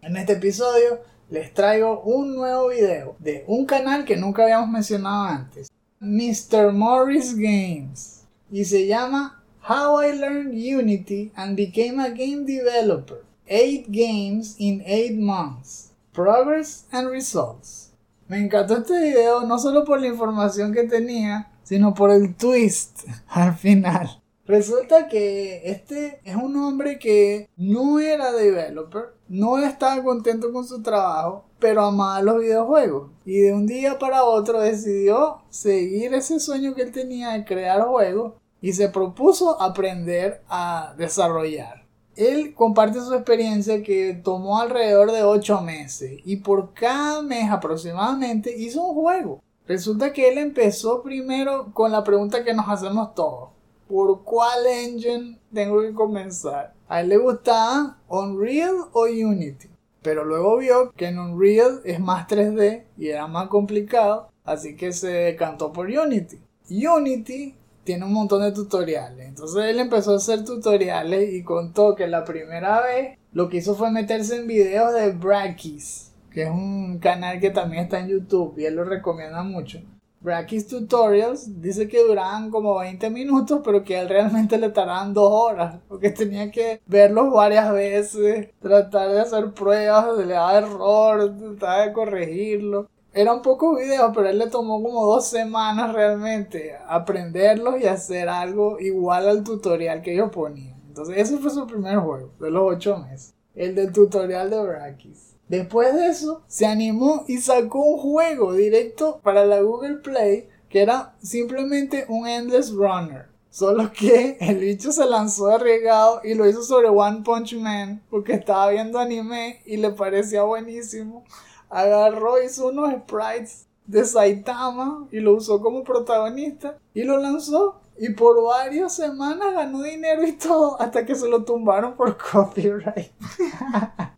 [0.03, 0.99] En este episodio
[1.31, 6.73] les traigo un nuevo video de un canal que nunca habíamos mencionado antes, Mr.
[6.73, 13.19] Morris Games, y se llama How I Learned Unity and Became a Game Developer.
[13.49, 15.93] 8 Games in 8 Months.
[16.13, 17.93] Progress and Results.
[18.27, 23.07] Me encantó este video no solo por la información que tenía, sino por el twist
[23.29, 24.22] al final.
[24.47, 30.83] Resulta que este es un hombre que no era developer, no estaba contento con su
[30.83, 33.13] trabajo, pero amaba los videojuegos.
[33.25, 37.83] Y de un día para otro decidió seguir ese sueño que él tenía de crear
[37.83, 41.85] juegos y se propuso aprender a desarrollar.
[42.17, 48.55] Él comparte su experiencia que tomó alrededor de 8 meses y por cada mes aproximadamente
[48.57, 49.41] hizo un juego.
[49.69, 53.51] Resulta que él empezó primero con la pregunta que nos hacemos todos.
[53.93, 56.73] ¿Por cuál engine tengo que comenzar?
[56.89, 59.69] A él le gustaba Unreal o Unity.
[60.01, 64.95] Pero luego vio que en Unreal es más 3D y era más complicado, así que
[64.95, 66.41] se decantó por Unity.
[66.71, 69.29] Unity tiene un montón de tutoriales.
[69.29, 73.75] Entonces él empezó a hacer tutoriales y contó que la primera vez lo que hizo
[73.75, 78.55] fue meterse en videos de Brakis, que es un canal que también está en YouTube
[78.57, 79.83] y él lo recomienda mucho.
[80.23, 85.29] Brakis Tutorials dice que duraban como 20 minutos, pero que él realmente le tardaban 2
[85.31, 91.89] horas, porque tenía que verlos varias veces, tratar de hacer pruebas, le daba error, tratar
[91.89, 92.89] de corregirlo.
[93.13, 98.79] Eran pocos videos, pero él le tomó como dos semanas realmente aprenderlos y hacer algo
[98.79, 100.81] igual al tutorial que ellos ponían.
[100.87, 103.35] Entonces ese fue su primer juego, de los 8 meses.
[103.55, 105.32] El del tutorial de Brakis.
[105.53, 110.81] Después de eso, se animó y sacó un juego directo para la Google Play que
[110.81, 113.27] era simplemente un Endless Runner.
[113.51, 118.33] Solo que el bicho se lanzó arriesgado y lo hizo sobre One Punch Man porque
[118.33, 121.23] estaba viendo anime y le parecía buenísimo.
[121.69, 127.79] Agarró, hizo unos sprites de Saitama y lo usó como protagonista y lo lanzó.
[127.99, 133.13] Y por varias semanas ganó dinero y todo hasta que se lo tumbaron por copyright.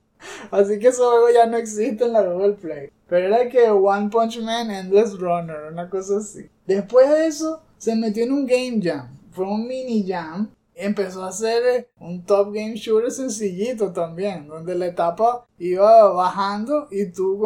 [0.51, 2.91] Así que ese juego ya no existe en la Google Play.
[3.09, 6.49] Pero era que One Punch Man Endless Runner, una cosa así.
[6.67, 9.09] Después de eso, se metió en un Game Jam.
[9.31, 10.51] Fue un mini jam.
[10.77, 17.13] Empezó a hacer un Top Game Shooter sencillito también, donde la etapa iba bajando y
[17.13, 17.41] tú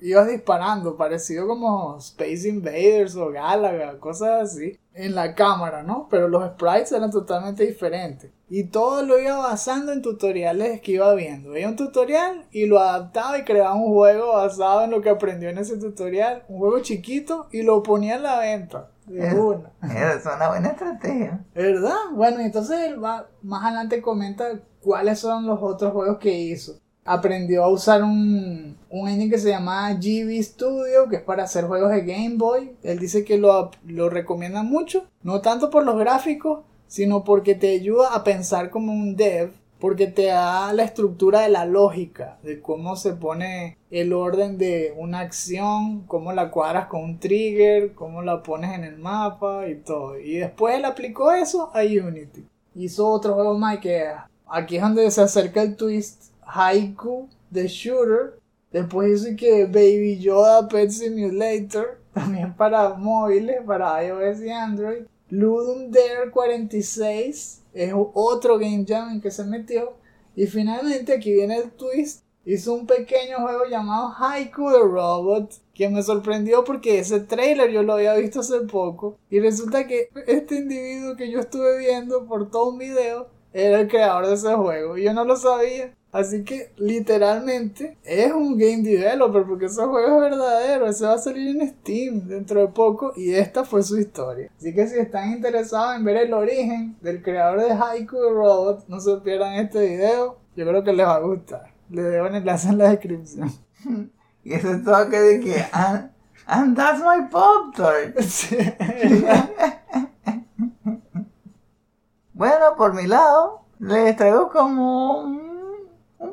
[0.00, 6.08] ibas disparando, parecido como Space Invaders o Galaga, cosas así, en la cámara, ¿no?
[6.10, 8.32] Pero los sprites eran totalmente diferentes.
[8.54, 11.52] Y todo lo iba basando en tutoriales que iba viendo.
[11.52, 15.48] Veía un tutorial y lo adaptaba y creaba un juego basado en lo que aprendió
[15.48, 16.42] en ese tutorial.
[16.48, 18.90] Un juego chiquito y lo ponía en la venta.
[19.06, 19.70] De Es- una.
[19.82, 21.44] Esa es una buena estrategia.
[21.54, 21.96] ¿Verdad?
[22.12, 24.44] Bueno, entonces él va, más adelante comenta
[24.82, 26.74] cuáles son los otros juegos que hizo.
[27.04, 31.64] aprendió a usar un, un engine que se llama GB Studio, que es para hacer
[31.64, 32.76] juegos de Game Boy.
[32.84, 36.60] Él dice que lo, lo recomienda mucho, no tanto por los gráficos,
[36.92, 41.48] sino porque te ayuda a pensar como un dev, porque te da la estructura de
[41.48, 47.02] la lógica, de cómo se pone el orden de una acción, cómo la cuadras con
[47.02, 50.18] un trigger, cómo la pones en el mapa y todo.
[50.18, 52.44] Y después él aplicó eso a Unity.
[52.74, 54.08] Hizo otro juego más que
[54.46, 58.38] aquí es donde se acerca el twist Haiku The Shooter.
[58.70, 65.04] Después hizo que Baby Yoda Pet Simulator, también para móviles, para iOS y Android.
[65.32, 69.94] Ludum Dare 46 es otro game jam en que se metió.
[70.36, 72.22] Y finalmente aquí viene el twist.
[72.44, 77.82] Hizo un pequeño juego llamado Haiku the Robot que me sorprendió porque ese trailer yo
[77.82, 82.50] lo había visto hace poco y resulta que este individuo que yo estuve viendo por
[82.50, 85.94] todo un video era el creador de ese juego y yo no lo sabía.
[86.12, 91.18] Así que literalmente es un game developer porque ese juego es verdadero, ese va a
[91.18, 94.50] salir en Steam dentro de poco y esta fue su historia.
[94.58, 99.00] Así que si están interesados en ver el origen del creador de Haiku Robot, no
[99.00, 101.72] se pierdan este video, yo creo que les va a gustar.
[101.88, 103.50] Les dejo el enlace en la descripción.
[104.44, 106.10] y ese toque de que, and,
[106.44, 108.14] and that's my pop tart.
[112.34, 115.51] bueno, por mi lado, les traigo como un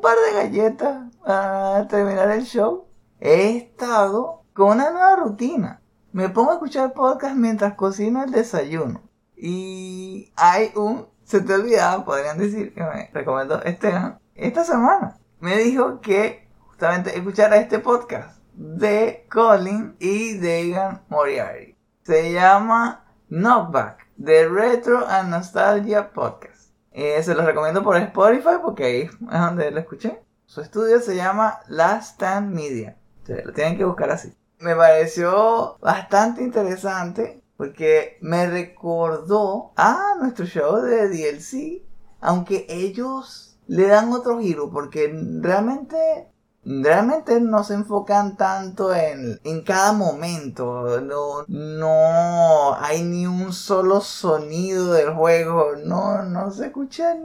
[0.01, 2.87] par de galletas para terminar el show.
[3.19, 5.81] He estado con una nueva rutina.
[6.11, 9.01] Me pongo a escuchar podcast mientras cocino el desayuno.
[9.35, 11.07] Y hay un...
[11.23, 15.17] Se te olvidaba, podrían decir que me recomendó Esteban esta semana.
[15.39, 21.75] Me dijo que justamente escuchara este podcast de Colin y Dagan Moriarty.
[22.03, 26.58] Se llama Knockback, The Retro and Nostalgia Podcast.
[27.01, 30.21] Eh, se los recomiendo por Spotify porque ahí es donde lo escuché.
[30.45, 32.97] Su estudio se llama Last Stand Media.
[33.25, 34.35] lo tienen que buscar así.
[34.59, 41.83] Me pareció bastante interesante porque me recordó a nuestro show de DLC.
[42.19, 46.27] Aunque ellos le dan otro giro porque realmente
[46.65, 51.01] realmente no se enfocan tanto en, en cada momento.
[51.01, 55.75] No, no hay ni un solo sonido del juego.
[55.83, 57.15] No, no se escucha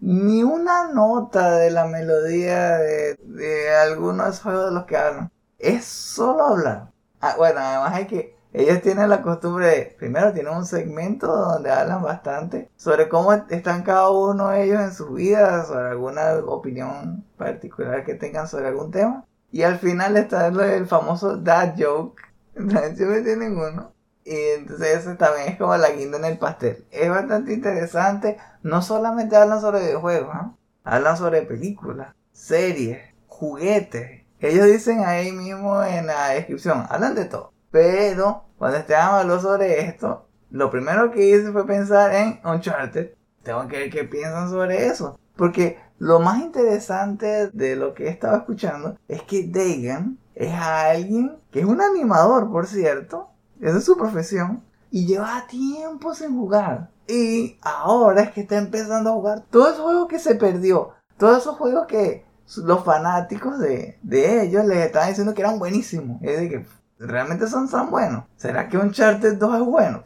[0.00, 5.30] ni, una nota de la melodía de, de algunos juegos de los que hablan.
[5.58, 6.90] Es solo hablar.
[7.20, 11.72] Ah, bueno, además hay que ellos tienen la costumbre de, primero tienen un segmento donde
[11.72, 17.24] hablan bastante sobre cómo están cada uno de ellos en sus vidas, sobre alguna opinión
[17.36, 19.24] particular que tengan sobre algún tema.
[19.50, 22.22] Y al final está el famoso dad joke.
[22.54, 23.92] Siempre tienen uno.
[24.24, 26.86] Y entonces también es como la guinda en el pastel.
[26.92, 28.38] Es bastante interesante.
[28.62, 30.58] No solamente hablan sobre videojuegos, ¿no?
[30.84, 34.22] hablan sobre películas, series, juguetes.
[34.38, 37.53] Ellos dicen ahí mismo en la descripción, hablan de todo.
[37.74, 43.14] Pero cuando Esteban habló sobre esto, lo primero que hice fue pensar en Uncharted.
[43.42, 45.18] Tengo que ver qué piensan sobre eso.
[45.34, 51.36] Porque lo más interesante de lo que he estado escuchando es que Dagan es alguien
[51.50, 53.30] que es un animador, por cierto.
[53.60, 54.62] Esa es su profesión.
[54.92, 56.90] Y lleva tiempo sin jugar.
[57.08, 60.90] Y ahora es que está empezando a jugar todos esos juegos que se perdió.
[61.18, 62.24] Todos esos juegos que
[62.56, 66.22] los fanáticos de, de ellos les estaban diciendo que eran buenísimos.
[66.22, 66.66] Es de que
[66.98, 68.24] ¿Realmente son tan buenos?
[68.36, 70.02] ¿Será que Uncharted 2 es bueno?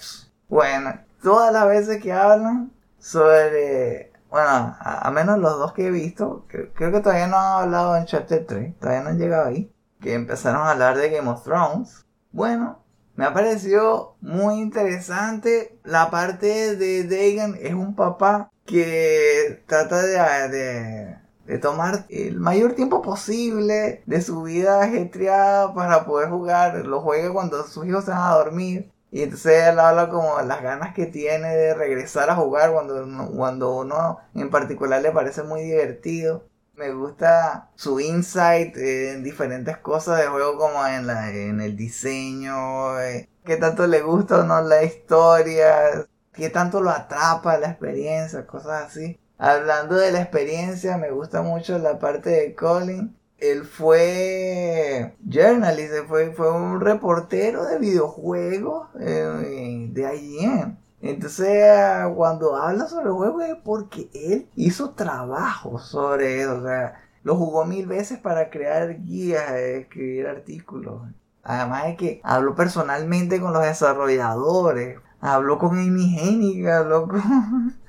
[0.48, 4.12] Bueno, todas las veces que hablan sobre...
[4.30, 8.00] Bueno, a, menos los dos que he visto, creo que todavía no han hablado de
[8.00, 12.04] Uncharted 3, todavía no han llegado ahí, que empezaron a hablar de Game of Thrones.
[12.30, 12.84] Bueno,
[13.16, 20.48] me ha parecido muy interesante la parte de Dagan, es un papá que trata de
[20.50, 21.18] de
[21.56, 26.84] tomar el mayor tiempo posible de su vida ajetreada para poder jugar.
[26.86, 28.92] Lo juega cuando sus hijos se van a dormir.
[29.10, 33.76] Y entonces él habla como las ganas que tiene de regresar a jugar cuando, cuando
[33.76, 36.46] uno en particular le parece muy divertido.
[36.74, 43.00] Me gusta su insight en diferentes cosas de juego como en, la, en el diseño,
[43.00, 48.46] eh, qué tanto le gusta o no la historia, qué tanto lo atrapa la experiencia,
[48.46, 49.18] cosas así.
[49.38, 53.16] Hablando de la experiencia, me gusta mucho la parte de Colin.
[53.38, 60.78] Él fue journalist, fue, fue un reportero de videojuegos eh, de IGN.
[61.00, 61.72] Entonces,
[62.16, 66.58] cuando habla sobre juegos es porque él hizo trabajo sobre eso.
[66.58, 71.02] O sea, lo jugó mil veces para crear guías, escribir artículos.
[71.44, 74.98] Además de que habló personalmente con los desarrolladores.
[75.20, 77.76] Habló con Amy Hennig, habló con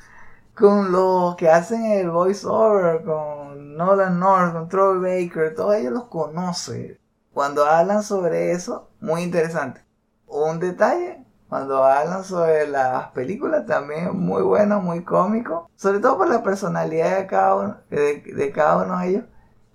[0.60, 6.04] con los que hacen el voiceover, con Nolan North, con Troy Baker, todos ellos los
[6.06, 7.00] conoce.
[7.34, 9.82] Cuando hablan sobre eso, muy interesante.
[10.28, 15.70] Un detalle, cuando hablan sobre las películas, también muy bueno, muy cómico.
[15.76, 19.24] Sobre todo por la personalidad de cada uno de, de cada uno de ellos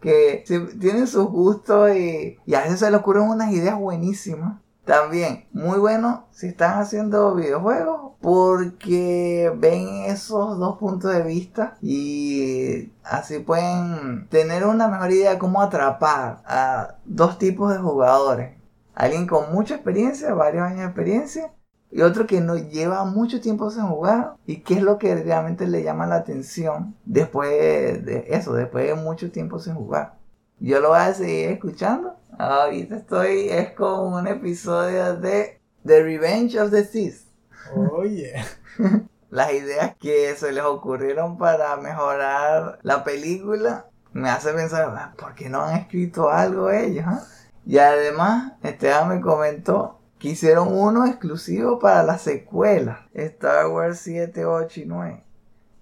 [0.01, 0.45] que
[0.79, 4.61] tienen sus gustos y, y, a veces se les ocurren unas ideas buenísimas.
[4.85, 12.93] También, muy bueno si están haciendo videojuegos porque ven esos dos puntos de vista y
[13.03, 18.59] así pueden tener una mejor idea de cómo atrapar a dos tipos de jugadores.
[18.95, 21.53] Alguien con mucha experiencia, varios años de experiencia,
[21.91, 25.67] y otro que no lleva mucho tiempo sin jugar y qué es lo que realmente
[25.67, 30.17] le llama la atención después de eso, después de mucho tiempo sin jugar.
[30.59, 32.17] Yo lo voy a seguir escuchando.
[32.39, 37.29] Ahorita estoy, es como un episodio de The Revenge of the Sith.
[37.75, 38.35] Oye.
[39.31, 45.35] Las ideas que se les ocurrieron para mejorar la película me hace pensar, ah, ¿por
[45.35, 47.05] qué no han escrito algo ellos?
[47.07, 47.23] Ah?".
[47.67, 54.45] Y además, Esteban me comentó que hicieron uno exclusivo para la secuela, Star Wars 7,
[54.45, 55.25] 8 y 9.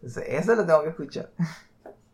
[0.02, 1.30] eso lo tengo que escuchar.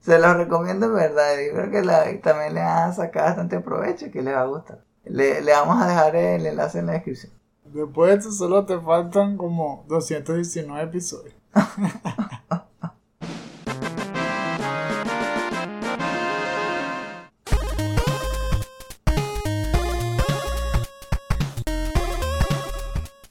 [0.09, 1.35] Se los recomiendo en verdad.
[1.37, 4.47] Yo creo que también le van a sacar bastante provecho y que les va a
[4.47, 4.83] gustar.
[5.05, 7.31] Le, le vamos a dejar el enlace en la descripción.
[7.67, 11.35] Después de eso solo te faltan como 219 episodios.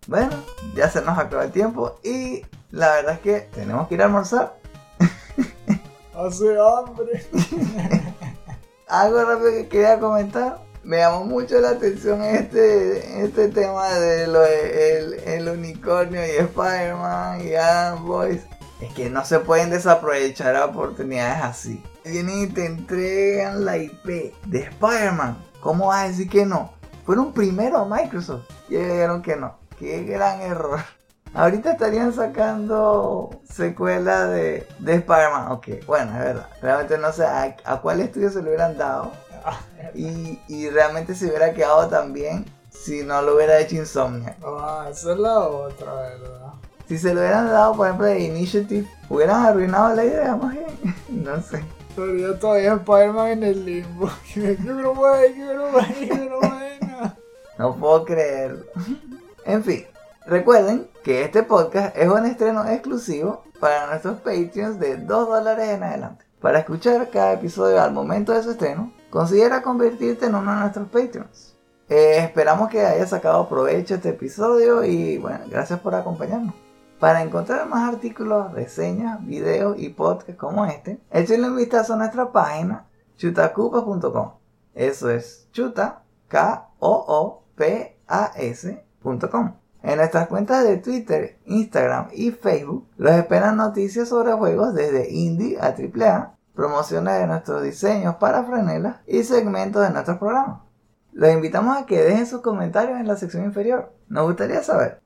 [0.06, 0.38] Bueno,
[0.74, 2.42] ya se nos acaba el tiempo y
[2.72, 4.56] la verdad es que tenemos que ir a almorzar.
[6.18, 7.24] Hace hambre.
[8.88, 10.66] Algo rápido que quería comentar.
[10.84, 17.54] Me llamó mucho la atención este, este tema de lo el, unicornio y Spider-Man y
[17.54, 18.42] Adam Boys.
[18.82, 21.84] Es que no se pueden desaprovechar oportunidades así.
[22.04, 25.38] Vienen y te entregan la IP de Spider-Man.
[25.60, 26.74] ¿Cómo vas a decir que no?
[27.06, 29.56] Fueron primero a Microsoft y dijeron que no.
[29.78, 30.80] Qué gran error.
[31.38, 35.52] Ahorita estarían sacando secuela de, de Spider-Man.
[35.52, 36.48] Ok, bueno, es verdad.
[36.64, 39.12] Realmente no sé a, cuál estudio se lo hubieran dado.
[39.94, 44.36] Y, y, realmente se hubiera quedado también si no lo hubiera hecho Insomnia.
[44.44, 46.54] Ah, esa es la otra, ¿verdad?
[46.88, 50.66] Si se lo hubieran dado, por ejemplo, de Initiative, hubieran arruinado la idea, más bien.
[51.10, 51.64] No sé.
[51.96, 54.10] Pero yo todavía Spider-Man en el limbo.
[57.58, 58.66] No puedo creerlo.
[59.46, 59.86] En fin,
[60.28, 65.84] recuerden que este podcast es un estreno exclusivo para nuestros Patreons de 2 dólares en
[65.84, 66.26] adelante.
[66.42, 70.88] Para escuchar cada episodio al momento de su estreno, considera convertirte en uno de nuestros
[70.90, 71.58] Patreons.
[71.90, 76.54] Eh, esperamos que hayas sacado provecho este episodio y bueno, gracias por acompañarnos.
[77.00, 82.32] Para encontrar más artículos, reseñas, videos y podcasts como este, échenle un vistazo a nuestra
[82.32, 82.88] página
[83.18, 84.32] chutacupas.com.
[84.74, 86.88] Eso es chuta, K-O-O-P-A-S.com.
[89.84, 95.60] En nuestras cuentas de Twitter, Instagram y Facebook los esperan noticias sobre juegos desde indie
[95.60, 100.62] a AAA, promociones de nuestros diseños para frenelas y segmentos de nuestros programas.
[101.14, 103.94] Los invitamos a que dejen sus comentarios en la sección inferior.
[104.08, 105.02] Nos gustaría saber,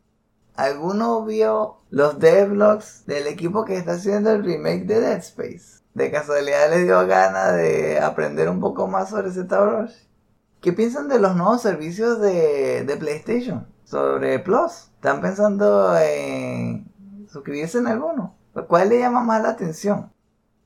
[0.55, 5.81] ¿alguno vio los devlogs del equipo que está haciendo el remake de Dead Space?
[5.93, 9.93] ¿De casualidad les dio ganas de aprender un poco más sobre ZBrush?
[10.61, 13.70] ¿Qué piensan de los nuevos servicios de PlayStation?
[13.91, 14.89] Sobre Plus.
[14.95, 16.89] ¿Están pensando en
[17.27, 18.37] suscribirse en alguno?
[18.67, 20.11] ¿Cuál le llama más la atención?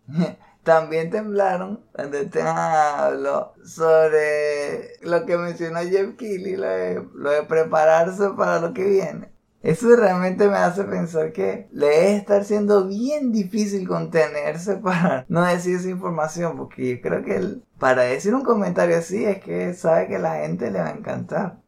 [0.64, 8.30] También temblaron cuando te habló sobre lo que mencionó Jeff Keighley, lo de, lo prepararse
[8.38, 9.31] para lo que viene.
[9.61, 15.43] Eso realmente me hace pensar que le debe estar siendo bien difícil contenerse para no
[15.43, 20.19] decir esa información, porque creo que para decir un comentario así es que sabe que
[20.19, 21.65] la gente le va a encantar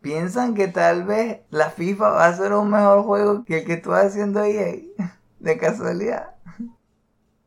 [0.00, 3.76] piensan que tal vez la FIFA va a ser un mejor juego que el que
[3.76, 4.92] tú haciendo ahí,
[5.40, 6.34] de casualidad.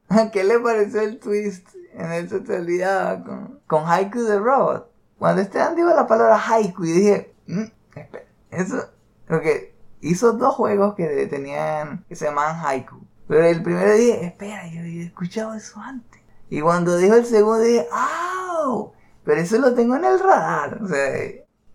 [0.31, 4.91] ¿Qué le pareció el twist en el olvidaba con, con Haiku de Robot?
[5.17, 7.63] Cuando Esteban dijo la palabra Haiku y dije, mm,
[7.95, 8.89] espera, eso,
[9.27, 12.97] porque hizo dos juegos que tenían, que se llamaban Haiku.
[13.27, 16.21] Pero el primero dije, espera, yo he escuchado eso antes.
[16.49, 18.85] Y cuando dijo el segundo dije, ¡ah!
[19.23, 20.80] Pero eso lo tengo en el radar.
[20.84, 21.13] O sea,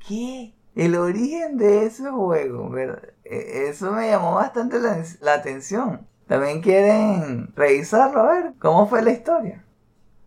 [0.06, 0.54] ¿qué?
[0.78, 6.06] El origen de ese juego, e, eso me llamó bastante la, atención.
[6.28, 9.64] También quieren revisarlo, a ver cómo fue la historia.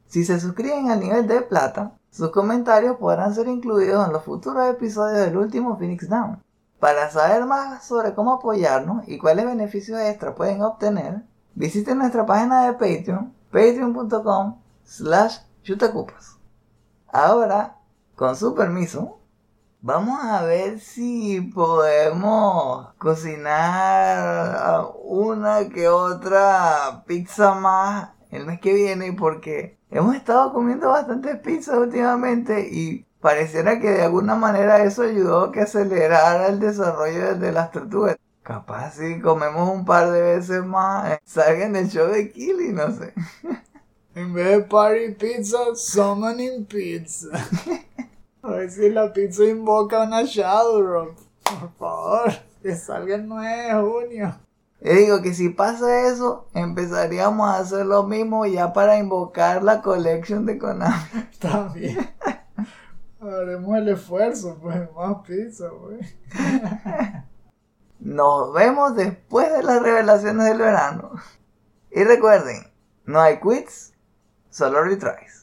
[0.07, 4.67] Si se suscriben al nivel de plata, sus comentarios podrán ser incluidos en los futuros
[4.67, 6.43] episodios del último Phoenix Down.
[6.81, 11.21] Para saber más sobre cómo apoyarnos y cuáles beneficios extra pueden obtener,
[11.55, 16.37] visiten nuestra página de Patreon, patreon.com slash chutacupas.
[17.07, 17.77] Ahora,
[18.15, 19.20] con su permiso,
[19.81, 29.11] vamos a ver si podemos cocinar una que otra pizza más el mes que viene
[29.13, 35.45] porque hemos estado comiendo bastantes pizzas últimamente y pareciera que de alguna manera eso ayudó
[35.45, 38.17] a que acelerara el desarrollo de las tortugas.
[38.43, 42.91] Capaz si comemos un par de veces más, eh, salgan el show de Killy, no
[42.91, 43.13] sé.
[44.15, 47.29] En vez de party pizza, summoning pizza.
[48.43, 51.15] A ver si la pizza invoca una Shadow.
[51.43, 52.31] Por favor,
[52.61, 54.39] que salga el 9 de junio.
[54.81, 59.81] Y digo que si pasa eso, empezaríamos a hacer lo mismo ya para invocar la
[59.83, 60.95] collection de Konami.
[61.39, 62.09] También.
[63.19, 66.15] Haremos el esfuerzo, pues, más pizza, pues.
[67.99, 71.11] Nos vemos después de las revelaciones del verano.
[71.91, 72.71] Y recuerden,
[73.05, 73.93] no hay quits,
[74.49, 75.40] solo retries.